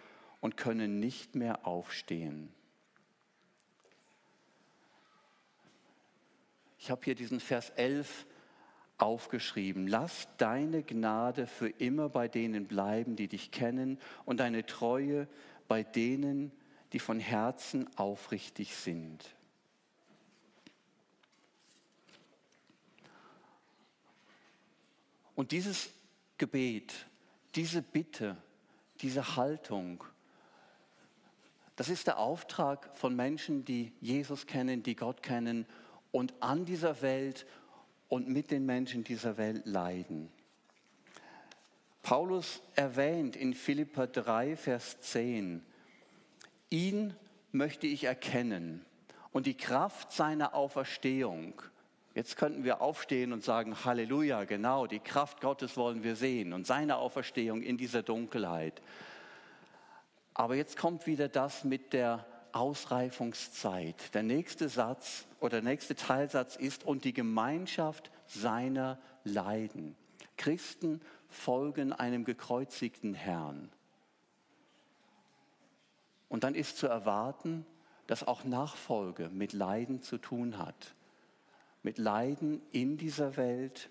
und 0.41 0.57
können 0.57 1.01
nicht 1.01 1.35
mehr 1.35 1.67
aufstehen. 1.67 2.51
Ich 6.79 6.91
habe 6.91 7.01
hier 7.05 7.15
diesen 7.15 7.41
Vers 7.41 7.71
11 7.71 8.27
aufgeschrieben. 9.03 9.87
Lass 9.87 10.29
deine 10.39 10.83
Gnade 10.83 11.47
für 11.47 11.69
immer 11.69 12.09
bei 12.09 12.29
denen 12.29 12.67
bleiben, 12.67 13.17
die 13.17 13.29
dich 13.29 13.51
kennen, 13.51 13.99
und 14.25 14.41
deine 14.41 14.65
Treue 14.65 15.29
bei 15.69 15.83
denen, 15.83 16.53
die 16.93 16.99
von 16.99 17.19
Herzen 17.19 17.89
aufrichtig 17.97 18.77
sind. 18.77 19.35
Und 25.35 25.51
dieses 25.51 25.91
Gebet, 26.39 27.07
diese 27.55 27.83
Bitte, 27.83 28.37
diese 29.01 29.37
Haltung, 29.37 30.05
das 31.77 31.89
ist 31.89 32.07
der 32.07 32.19
Auftrag 32.19 32.97
von 32.97 33.17
Menschen, 33.17 33.65
die 33.65 33.93
Jesus 34.01 34.47
kennen, 34.47 34.83
die 34.83 34.95
Gott 34.95 35.23
kennen 35.23 35.67
und 36.13 36.35
an 36.41 36.65
dieser 36.67 37.01
Welt 37.01 37.47
und 38.13 38.29
mit 38.29 38.51
den 38.51 38.67
Menschen 38.67 39.05
dieser 39.05 39.39
Welt 39.39 39.65
leiden. 39.65 40.31
Paulus 42.03 42.61
erwähnt 42.75 43.37
in 43.37 43.55
Philippa 43.55 44.07
3, 44.07 44.55
Vers 44.55 45.01
10, 45.01 45.65
ihn 46.69 47.15
möchte 47.53 47.87
ich 47.87 48.05
erkennen 48.05 48.85
und 49.33 49.47
die 49.47 49.57
Kraft 49.57 50.13
seiner 50.13 50.55
Auferstehung. 50.55 51.55
Jetzt 52.15 52.37
könnten 52.37 52.65
wir 52.65 52.83
aufstehen 52.83 53.33
und 53.33 53.45
sagen, 53.45 53.83
Halleluja, 53.83 54.45
genau, 54.45 54.87
die 54.87 55.01
Kraft 55.01 55.41
Gottes 55.41 55.79
wollen 55.79 56.05
wir 56.05 56.15
sehen 56.15 56.53
und 56.53 56.67
seine 56.67 56.99
Auferstehung 56.99 57.63
in 57.63 57.79
dieser 57.79 58.03
Dunkelheit. 58.03 58.83
Aber 60.35 60.55
jetzt 60.55 60.77
kommt 60.77 61.07
wieder 61.07 61.29
das 61.29 61.65
mit 61.65 61.95
der 61.95 62.27
Ausreifungszeit. 62.53 64.15
Der 64.15 64.23
nächste 64.23 64.69
Satz 64.69 65.27
oder 65.41 65.61
der 65.61 65.71
nächste 65.71 65.95
Teilsatz 65.95 66.57
ist, 66.57 66.85
und 66.85 67.05
die 67.05 67.13
Gemeinschaft 67.13 68.11
seiner 68.27 68.99
Leiden. 69.25 69.97
Christen 70.37 71.01
folgen 71.29 71.93
einem 71.93 72.25
gekreuzigten 72.25 73.15
Herrn. 73.15 73.71
Und 76.29 76.45
dann 76.45 76.55
ist 76.55 76.79
zu 76.79 76.87
erwarten, 76.87 77.67
dass 78.07 78.27
auch 78.27 78.45
Nachfolge 78.45 79.29
mit 79.29 79.53
Leiden 79.53 80.03
zu 80.03 80.19
tun 80.19 80.59
hat. 80.59 80.95
Mit 81.83 81.99
Leiden 81.99 82.63
in 82.73 82.97
dieser 82.97 83.37
Welt, 83.37 83.91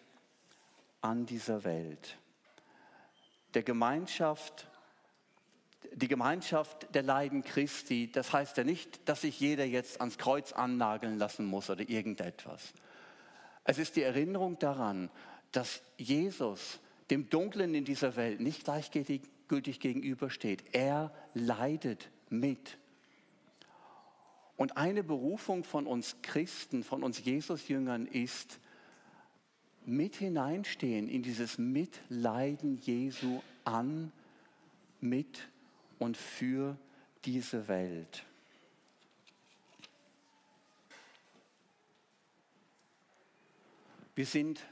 an 1.02 1.26
dieser 1.26 1.64
Welt. 1.64 2.18
Der 3.54 3.64
Gemeinschaft 3.64 4.68
die 5.94 6.08
Gemeinschaft 6.08 6.94
der 6.96 7.04
Leiden 7.04 7.44
Christi, 7.44 8.12
das 8.12 8.32
heißt 8.32 8.58
ja 8.58 8.64
nicht, 8.64 9.08
dass 9.10 9.22
sich 9.22 9.40
jeder 9.40 9.66
jetzt 9.66 10.00
ans 10.00 10.18
Kreuz 10.18 10.54
annageln 10.54 11.18
lassen 11.18 11.46
muss 11.46 11.70
oder 11.70 11.88
irgendetwas. 11.88 12.74
Es 13.64 13.78
ist 13.78 13.96
die 13.96 14.04
Erinnerung 14.04 14.58
daran, 14.60 15.10
dass 15.52 15.82
Jesus 15.98 16.80
dem 17.10 17.30
Dunklen 17.30 17.76
in 17.76 17.84
dieser 17.84 18.16
Welt 18.16 18.40
nicht 18.40 18.64
gleichgültig 18.64 19.80
gegenübersteht. 19.80 20.64
Er 20.72 21.14
leidet 21.34 22.10
mit. 22.30 22.78
Und 24.56 24.78
eine 24.78 25.04
Berufung 25.04 25.64
von 25.64 25.88
uns 25.88 26.16
Christen, 26.22 26.84
von 26.84 27.04
uns 27.04 27.24
Jesus-Jüngern 27.24 28.06
ist, 28.06 28.60
mit 29.86 30.16
hineinstehen 30.16 31.08
in 31.08 31.24
dieses 31.24 31.58
Mitleiden 31.58 32.78
Jesu 32.78 33.42
an, 33.66 34.12
mit 35.00 35.50
und 36.02 36.18
für 36.18 36.80
diese 37.26 37.68
Welt. 37.68 38.26
Wir 44.16 44.26
sind 44.26 44.66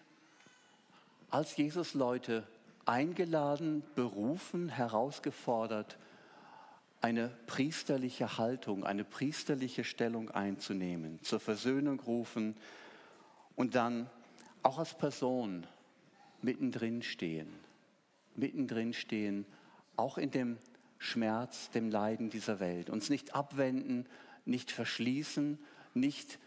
als 1.29 1.55
Jesus-Leute 1.55 2.47
eingeladen, 2.85 3.83
berufen, 3.93 4.69
herausgefordert, 4.69 5.99
eine 6.99 7.29
priesterliche 7.45 8.39
Haltung, 8.39 8.83
eine 8.83 9.03
priesterliche 9.03 9.83
Stellung 9.83 10.31
einzunehmen, 10.31 11.21
zur 11.21 11.39
Versöhnung 11.39 11.99
rufen 11.99 12.57
und 13.55 13.75
dann 13.75 14.09
auch 14.63 14.79
als 14.79 14.97
Person 14.97 15.67
mittendrin 16.41 17.03
stehen, 17.03 17.53
mittendrin 18.35 18.93
stehen, 18.93 19.45
auch 19.95 20.17
in 20.17 20.31
dem 20.31 20.57
Schmerz, 20.99 21.71
dem 21.71 21.89
Leiden 21.89 22.29
dieser 22.29 22.59
Welt. 22.59 22.89
Uns 22.89 23.09
nicht 23.09 23.33
abwenden, 23.33 24.05
nicht 24.45 24.71
verschließen, 24.71 25.57
nicht 25.93 26.37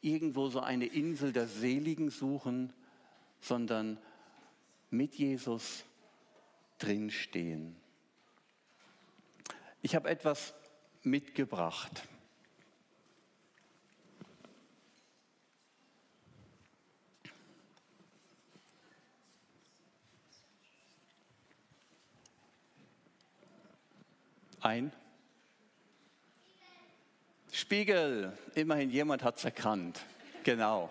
irgendwo 0.00 0.48
so 0.48 0.60
eine 0.60 0.86
Insel 0.86 1.32
der 1.32 1.46
Seligen 1.46 2.10
suchen, 2.10 2.72
sondern 3.40 3.98
mit 4.90 5.14
Jesus 5.14 5.84
drinstehen. 6.78 7.76
Ich 9.80 9.94
habe 9.94 10.10
etwas 10.10 10.54
mitgebracht. 11.02 12.02
Ein 24.62 24.92
Spiegel. 27.50 28.32
Immerhin 28.54 28.90
jemand 28.90 29.24
hat 29.24 29.38
es 29.38 29.44
erkannt. 29.44 29.98
Genau. 30.44 30.88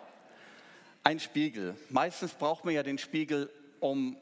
Ein 1.06 1.22
Spiegel. 1.22 1.78
Meistens 1.90 2.34
braucht 2.34 2.66
man 2.66 2.74
ja 2.74 2.84
den 2.84 2.98
Spiegel, 2.98 3.50
um 3.80 4.18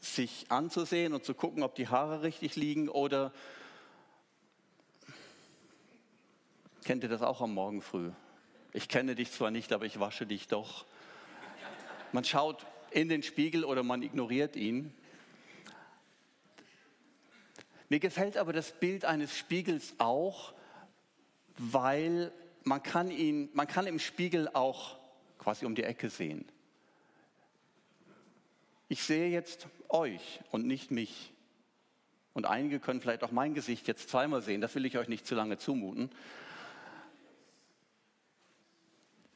sich 0.00 0.46
anzusehen 0.48 1.12
und 1.12 1.22
zu 1.22 1.34
gucken, 1.34 1.62
ob 1.62 1.74
die 1.74 1.88
Haare 1.88 2.22
richtig 2.22 2.56
liegen 2.56 2.88
oder 2.88 3.30
kennt 6.84 7.02
ihr 7.02 7.10
das 7.10 7.20
auch 7.20 7.42
am 7.42 7.52
Morgen 7.52 7.82
früh? 7.82 8.10
Ich 8.72 8.88
kenne 8.88 9.14
dich 9.14 9.32
zwar 9.32 9.50
nicht, 9.50 9.74
aber 9.74 9.84
ich 9.84 10.00
wasche 10.00 10.24
dich 10.24 10.48
doch. 10.48 10.86
Man 12.12 12.24
schaut 12.24 12.64
in 12.90 13.10
den 13.10 13.22
Spiegel 13.22 13.66
oder 13.66 13.82
man 13.82 14.02
ignoriert 14.02 14.56
ihn. 14.56 14.94
Mir 17.90 17.98
gefällt 17.98 18.36
aber 18.36 18.52
das 18.52 18.70
Bild 18.70 19.04
eines 19.04 19.36
Spiegels 19.36 19.94
auch, 19.98 20.54
weil 21.58 22.32
man 22.62 22.82
kann 22.84 23.10
ihn, 23.10 23.50
man 23.52 23.66
kann 23.66 23.88
im 23.88 23.98
Spiegel 23.98 24.48
auch 24.48 24.96
quasi 25.38 25.66
um 25.66 25.74
die 25.74 25.82
Ecke 25.82 26.08
sehen. 26.08 26.46
Ich 28.88 29.02
sehe 29.02 29.28
jetzt 29.28 29.66
euch 29.88 30.40
und 30.52 30.66
nicht 30.66 30.92
mich. 30.92 31.32
Und 32.32 32.46
einige 32.46 32.78
können 32.78 33.00
vielleicht 33.00 33.24
auch 33.24 33.32
mein 33.32 33.54
Gesicht 33.54 33.88
jetzt 33.88 34.08
zweimal 34.08 34.40
sehen, 34.40 34.60
das 34.60 34.76
will 34.76 34.86
ich 34.86 34.96
euch 34.96 35.08
nicht 35.08 35.26
zu 35.26 35.34
lange 35.34 35.58
zumuten. 35.58 36.10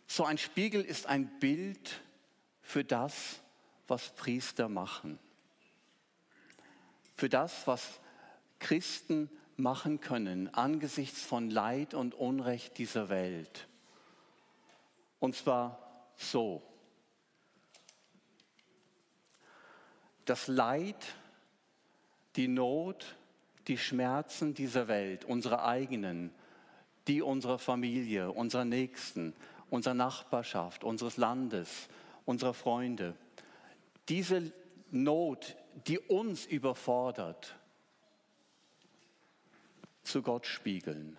So 0.07 0.25
ein 0.25 0.39
Spiegel 0.39 0.83
ist 0.83 1.07
ein 1.07 1.41
Bild 1.41 2.01
für 2.63 2.85
das, 2.85 3.41
was 3.89 4.15
Priester 4.15 4.69
machen. 4.69 5.19
Für 7.17 7.29
das, 7.29 7.67
was 7.67 8.01
Christen 8.59 9.31
machen 9.57 10.01
können 10.01 10.53
angesichts 10.53 11.23
von 11.23 11.51
Leid 11.51 11.95
und 11.95 12.15
Unrecht 12.15 12.79
dieser 12.79 13.09
Welt. 13.09 13.69
Und 15.21 15.37
zwar 15.37 15.79
so. 16.17 16.63
Das 20.25 20.49
Leid, 20.49 21.15
die 22.37 22.49
Not, 22.49 23.17
die 23.69 23.79
Schmerzen 23.79 24.55
dieser 24.55 24.89
Welt, 24.89 25.25
unsere 25.25 25.65
eigenen, 25.65 26.33
die 27.07 27.23
unserer 27.23 27.59
Familie, 27.59 28.31
unserer 28.31 28.65
Nächsten, 28.65 29.35
unserer 29.71 29.95
Nachbarschaft, 29.95 30.85
unseres 30.85 31.17
Landes, 31.17 31.89
unserer 32.25 32.55
Freunde, 32.55 33.15
diese 34.09 34.53
Not, 34.91 35.57
die 35.87 35.99
uns 35.99 36.47
überfordert, 36.47 37.57
zu 40.05 40.23
Gott 40.23 40.47
spiegeln. 40.47 41.17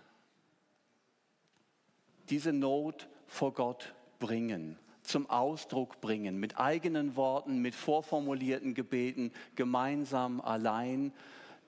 Diese 2.30 2.54
Not 2.54 3.08
vor 3.28 3.54
Gott 3.54 3.94
bringen, 4.20 4.78
zum 5.04 5.30
Ausdruck 5.30 6.02
bringen, 6.02 6.40
mit 6.40 6.58
eigenen 6.58 7.16
Worten, 7.16 7.62
mit 7.62 7.76
vorformulierten 7.76 8.74
Gebeten, 8.74 9.32
gemeinsam, 9.56 10.42
allein. 10.42 11.14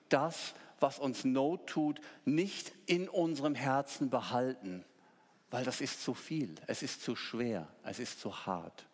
Das, 0.08 0.54
was 0.80 0.98
uns 0.98 1.24
Not 1.24 1.66
tut, 1.66 2.00
nicht 2.24 2.72
in 2.86 3.08
unserem 3.08 3.54
Herzen 3.54 4.10
behalten, 4.10 4.84
weil 5.50 5.64
das 5.64 5.80
ist 5.80 6.02
zu 6.02 6.14
viel, 6.14 6.54
es 6.66 6.82
ist 6.82 7.02
zu 7.02 7.16
schwer, 7.16 7.68
es 7.84 7.98
ist 7.98 8.20
zu 8.20 8.46
hart. 8.46 8.86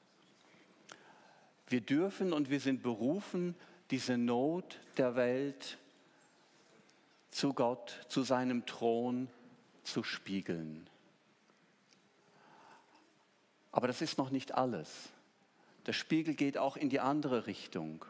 Wir 1.68 1.80
dürfen 1.80 2.32
und 2.32 2.50
wir 2.50 2.60
sind 2.60 2.82
berufen, 2.82 3.54
diese 3.90 4.16
Not 4.16 4.78
der 4.96 5.16
Welt 5.16 5.78
zu 7.34 7.52
Gott, 7.52 8.06
zu 8.08 8.22
seinem 8.22 8.64
Thron 8.64 9.28
zu 9.82 10.04
spiegeln. 10.04 10.88
Aber 13.72 13.88
das 13.88 14.00
ist 14.02 14.18
noch 14.18 14.30
nicht 14.30 14.54
alles. 14.54 14.88
Der 15.86 15.94
Spiegel 15.94 16.34
geht 16.34 16.56
auch 16.56 16.76
in 16.76 16.90
die 16.90 17.00
andere 17.00 17.48
Richtung. 17.48 18.04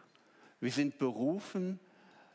Wir 0.60 0.70
sind 0.70 0.98
berufen, 0.98 1.80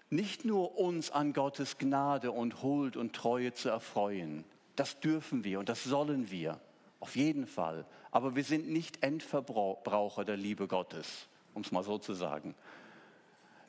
nicht 0.09 0.45
nur 0.45 0.79
uns 0.79 1.11
an 1.11 1.33
Gottes 1.33 1.77
Gnade 1.77 2.31
und 2.31 2.63
Huld 2.63 2.97
und 2.97 3.15
Treue 3.15 3.53
zu 3.53 3.69
erfreuen. 3.69 4.43
Das 4.75 4.99
dürfen 4.99 5.43
wir 5.43 5.59
und 5.59 5.69
das 5.69 5.83
sollen 5.83 6.31
wir, 6.31 6.59
auf 6.99 7.15
jeden 7.15 7.45
Fall. 7.45 7.85
Aber 8.09 8.35
wir 8.35 8.43
sind 8.43 8.67
nicht 8.67 9.03
Endverbraucher 9.03 10.25
der 10.25 10.37
Liebe 10.37 10.67
Gottes, 10.67 11.27
um 11.53 11.61
es 11.61 11.71
mal 11.71 11.83
so 11.83 11.99
zu 11.99 12.15
sagen. 12.15 12.55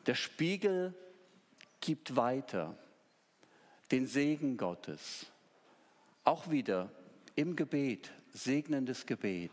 Der 0.06 0.14
Spiegel 0.14 0.94
gibt 1.82 2.16
weiter 2.16 2.74
den 3.90 4.06
Segen 4.06 4.56
Gottes. 4.56 5.26
Auch 6.24 6.50
wieder 6.50 6.90
im 7.34 7.56
Gebet, 7.56 8.12
segnendes 8.32 9.06
Gebet. 9.06 9.52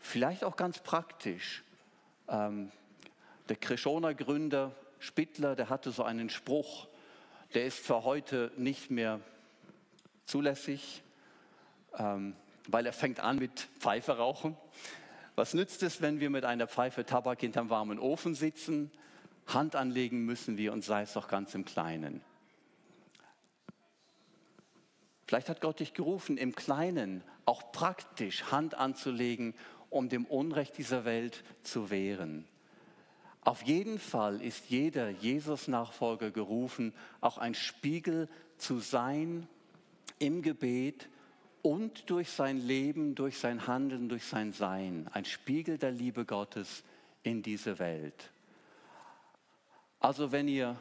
Vielleicht 0.00 0.44
auch 0.44 0.56
ganz 0.56 0.78
praktisch. 0.78 1.64
Ähm, 2.28 2.70
der 3.48 3.56
Kreschoner 3.56 4.14
Gründer 4.14 4.74
Spittler, 4.98 5.54
der 5.56 5.68
hatte 5.68 5.90
so 5.90 6.02
einen 6.02 6.30
Spruch, 6.30 6.88
der 7.54 7.66
ist 7.66 7.78
für 7.78 8.04
heute 8.04 8.50
nicht 8.56 8.90
mehr 8.90 9.20
zulässig, 10.24 11.02
ähm, 11.98 12.34
weil 12.68 12.86
er 12.86 12.92
fängt 12.92 13.20
an 13.20 13.38
mit 13.38 13.68
Pfeife 13.78 14.16
rauchen. 14.16 14.56
Was 15.34 15.54
nützt 15.54 15.82
es, 15.82 16.00
wenn 16.00 16.18
wir 16.18 16.30
mit 16.30 16.44
einer 16.44 16.66
Pfeife 16.66 17.04
Tabak 17.04 17.40
hinterm 17.40 17.70
warmen 17.70 17.98
Ofen 17.98 18.34
sitzen? 18.34 18.90
Hand 19.46 19.76
anlegen 19.76 20.24
müssen 20.24 20.56
wir 20.56 20.72
und 20.72 20.82
sei 20.82 21.02
es 21.02 21.12
doch 21.12 21.28
ganz 21.28 21.54
im 21.54 21.64
Kleinen. 21.64 22.20
Vielleicht 25.26 25.48
hat 25.48 25.60
Gott 25.60 25.80
dich 25.80 25.92
gerufen, 25.92 26.38
im 26.38 26.54
Kleinen 26.54 27.22
auch 27.44 27.72
praktisch 27.72 28.44
Hand 28.50 28.74
anzulegen, 28.74 29.54
um 29.90 30.08
dem 30.08 30.24
Unrecht 30.24 30.78
dieser 30.78 31.04
Welt 31.04 31.42
zu 31.62 31.90
wehren. 31.90 32.46
Auf 33.42 33.62
jeden 33.62 33.98
Fall 33.98 34.42
ist 34.42 34.70
jeder 34.70 35.08
Jesus-Nachfolger 35.08 36.30
gerufen, 36.30 36.92
auch 37.20 37.38
ein 37.38 37.54
Spiegel 37.54 38.28
zu 38.58 38.80
sein 38.80 39.46
im 40.18 40.42
Gebet 40.42 41.08
und 41.62 42.10
durch 42.10 42.30
sein 42.30 42.58
Leben, 42.58 43.14
durch 43.14 43.38
sein 43.38 43.66
Handeln, 43.66 44.08
durch 44.08 44.24
sein 44.24 44.52
Sein. 44.52 45.08
Ein 45.12 45.24
Spiegel 45.24 45.78
der 45.78 45.92
Liebe 45.92 46.24
Gottes 46.24 46.84
in 47.22 47.42
diese 47.42 47.78
Welt. 47.78 48.32
Also 50.00 50.30
wenn 50.32 50.48
ihr 50.48 50.76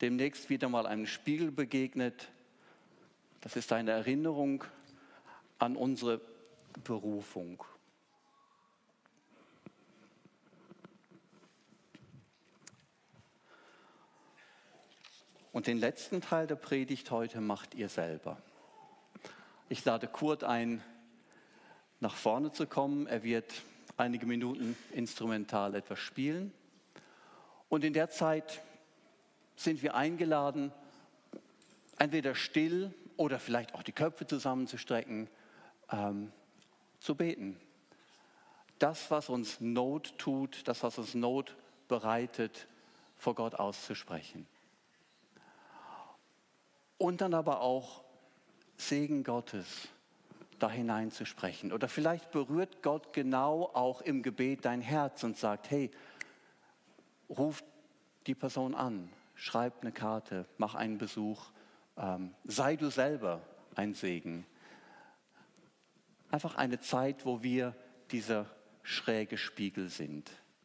demnächst 0.00 0.50
wieder 0.50 0.68
mal 0.68 0.86
einem 0.86 1.06
Spiegel 1.06 1.50
begegnet, 1.50 2.28
das 3.44 3.56
ist 3.56 3.74
eine 3.74 3.90
Erinnerung 3.90 4.64
an 5.58 5.76
unsere 5.76 6.18
Berufung. 6.82 7.62
Und 15.52 15.66
den 15.66 15.76
letzten 15.76 16.22
Teil 16.22 16.46
der 16.46 16.56
Predigt 16.56 17.10
heute 17.10 17.42
macht 17.42 17.74
ihr 17.74 17.90
selber. 17.90 18.38
Ich 19.68 19.84
lade 19.84 20.08
Kurt 20.08 20.42
ein, 20.42 20.82
nach 22.00 22.16
vorne 22.16 22.50
zu 22.50 22.66
kommen. 22.66 23.06
Er 23.06 23.24
wird 23.24 23.52
einige 23.98 24.24
Minuten 24.24 24.74
instrumental 24.90 25.74
etwas 25.74 25.98
spielen. 25.98 26.50
Und 27.68 27.84
in 27.84 27.92
der 27.92 28.08
Zeit 28.08 28.62
sind 29.54 29.82
wir 29.82 29.94
eingeladen, 29.94 30.72
entweder 31.98 32.34
still 32.34 32.94
oder 33.16 33.38
vielleicht 33.38 33.74
auch 33.74 33.82
die 33.82 33.92
Köpfe 33.92 34.26
zusammenzustrecken, 34.26 35.28
ähm, 35.90 36.32
zu 37.00 37.14
beten. 37.14 37.60
das, 38.78 39.10
was 39.10 39.28
uns 39.28 39.60
Not 39.60 40.18
tut, 40.18 40.66
das, 40.66 40.82
was 40.82 40.98
uns 40.98 41.14
Not 41.14 41.56
bereitet, 41.88 42.66
vor 43.16 43.34
Gott 43.34 43.54
auszusprechen. 43.54 44.46
Und 46.98 47.20
dann 47.20 47.34
aber 47.34 47.60
auch 47.60 48.04
Segen 48.76 49.22
Gottes 49.22 49.88
da 50.58 50.70
hineinzusprechen. 50.70 51.72
Oder 51.72 51.88
vielleicht 51.88 52.30
berührt 52.30 52.82
Gott 52.82 53.12
genau 53.12 53.70
auch 53.74 54.00
im 54.00 54.22
Gebet 54.22 54.64
dein 54.64 54.80
Herz 54.80 55.22
und 55.24 55.36
sagt, 55.36 55.70
hey, 55.70 55.90
ruf 57.28 57.62
die 58.26 58.34
Person 58.34 58.74
an, 58.74 59.10
schreib 59.34 59.82
eine 59.82 59.92
Karte, 59.92 60.46
mach 60.58 60.74
einen 60.74 60.98
Besuch, 60.98 61.50
ähm, 61.96 62.34
sei 62.44 62.76
du 62.76 62.90
selber 62.90 63.40
ein 63.74 63.94
Segen. 63.94 64.46
Einfach 66.30 66.56
eine 66.56 66.80
Zeit, 66.80 67.24
wo 67.24 67.42
wir 67.42 67.74
dieser 68.10 68.46
schräge 68.82 69.38
Spiegel 69.38 69.88
sind. 69.88 70.30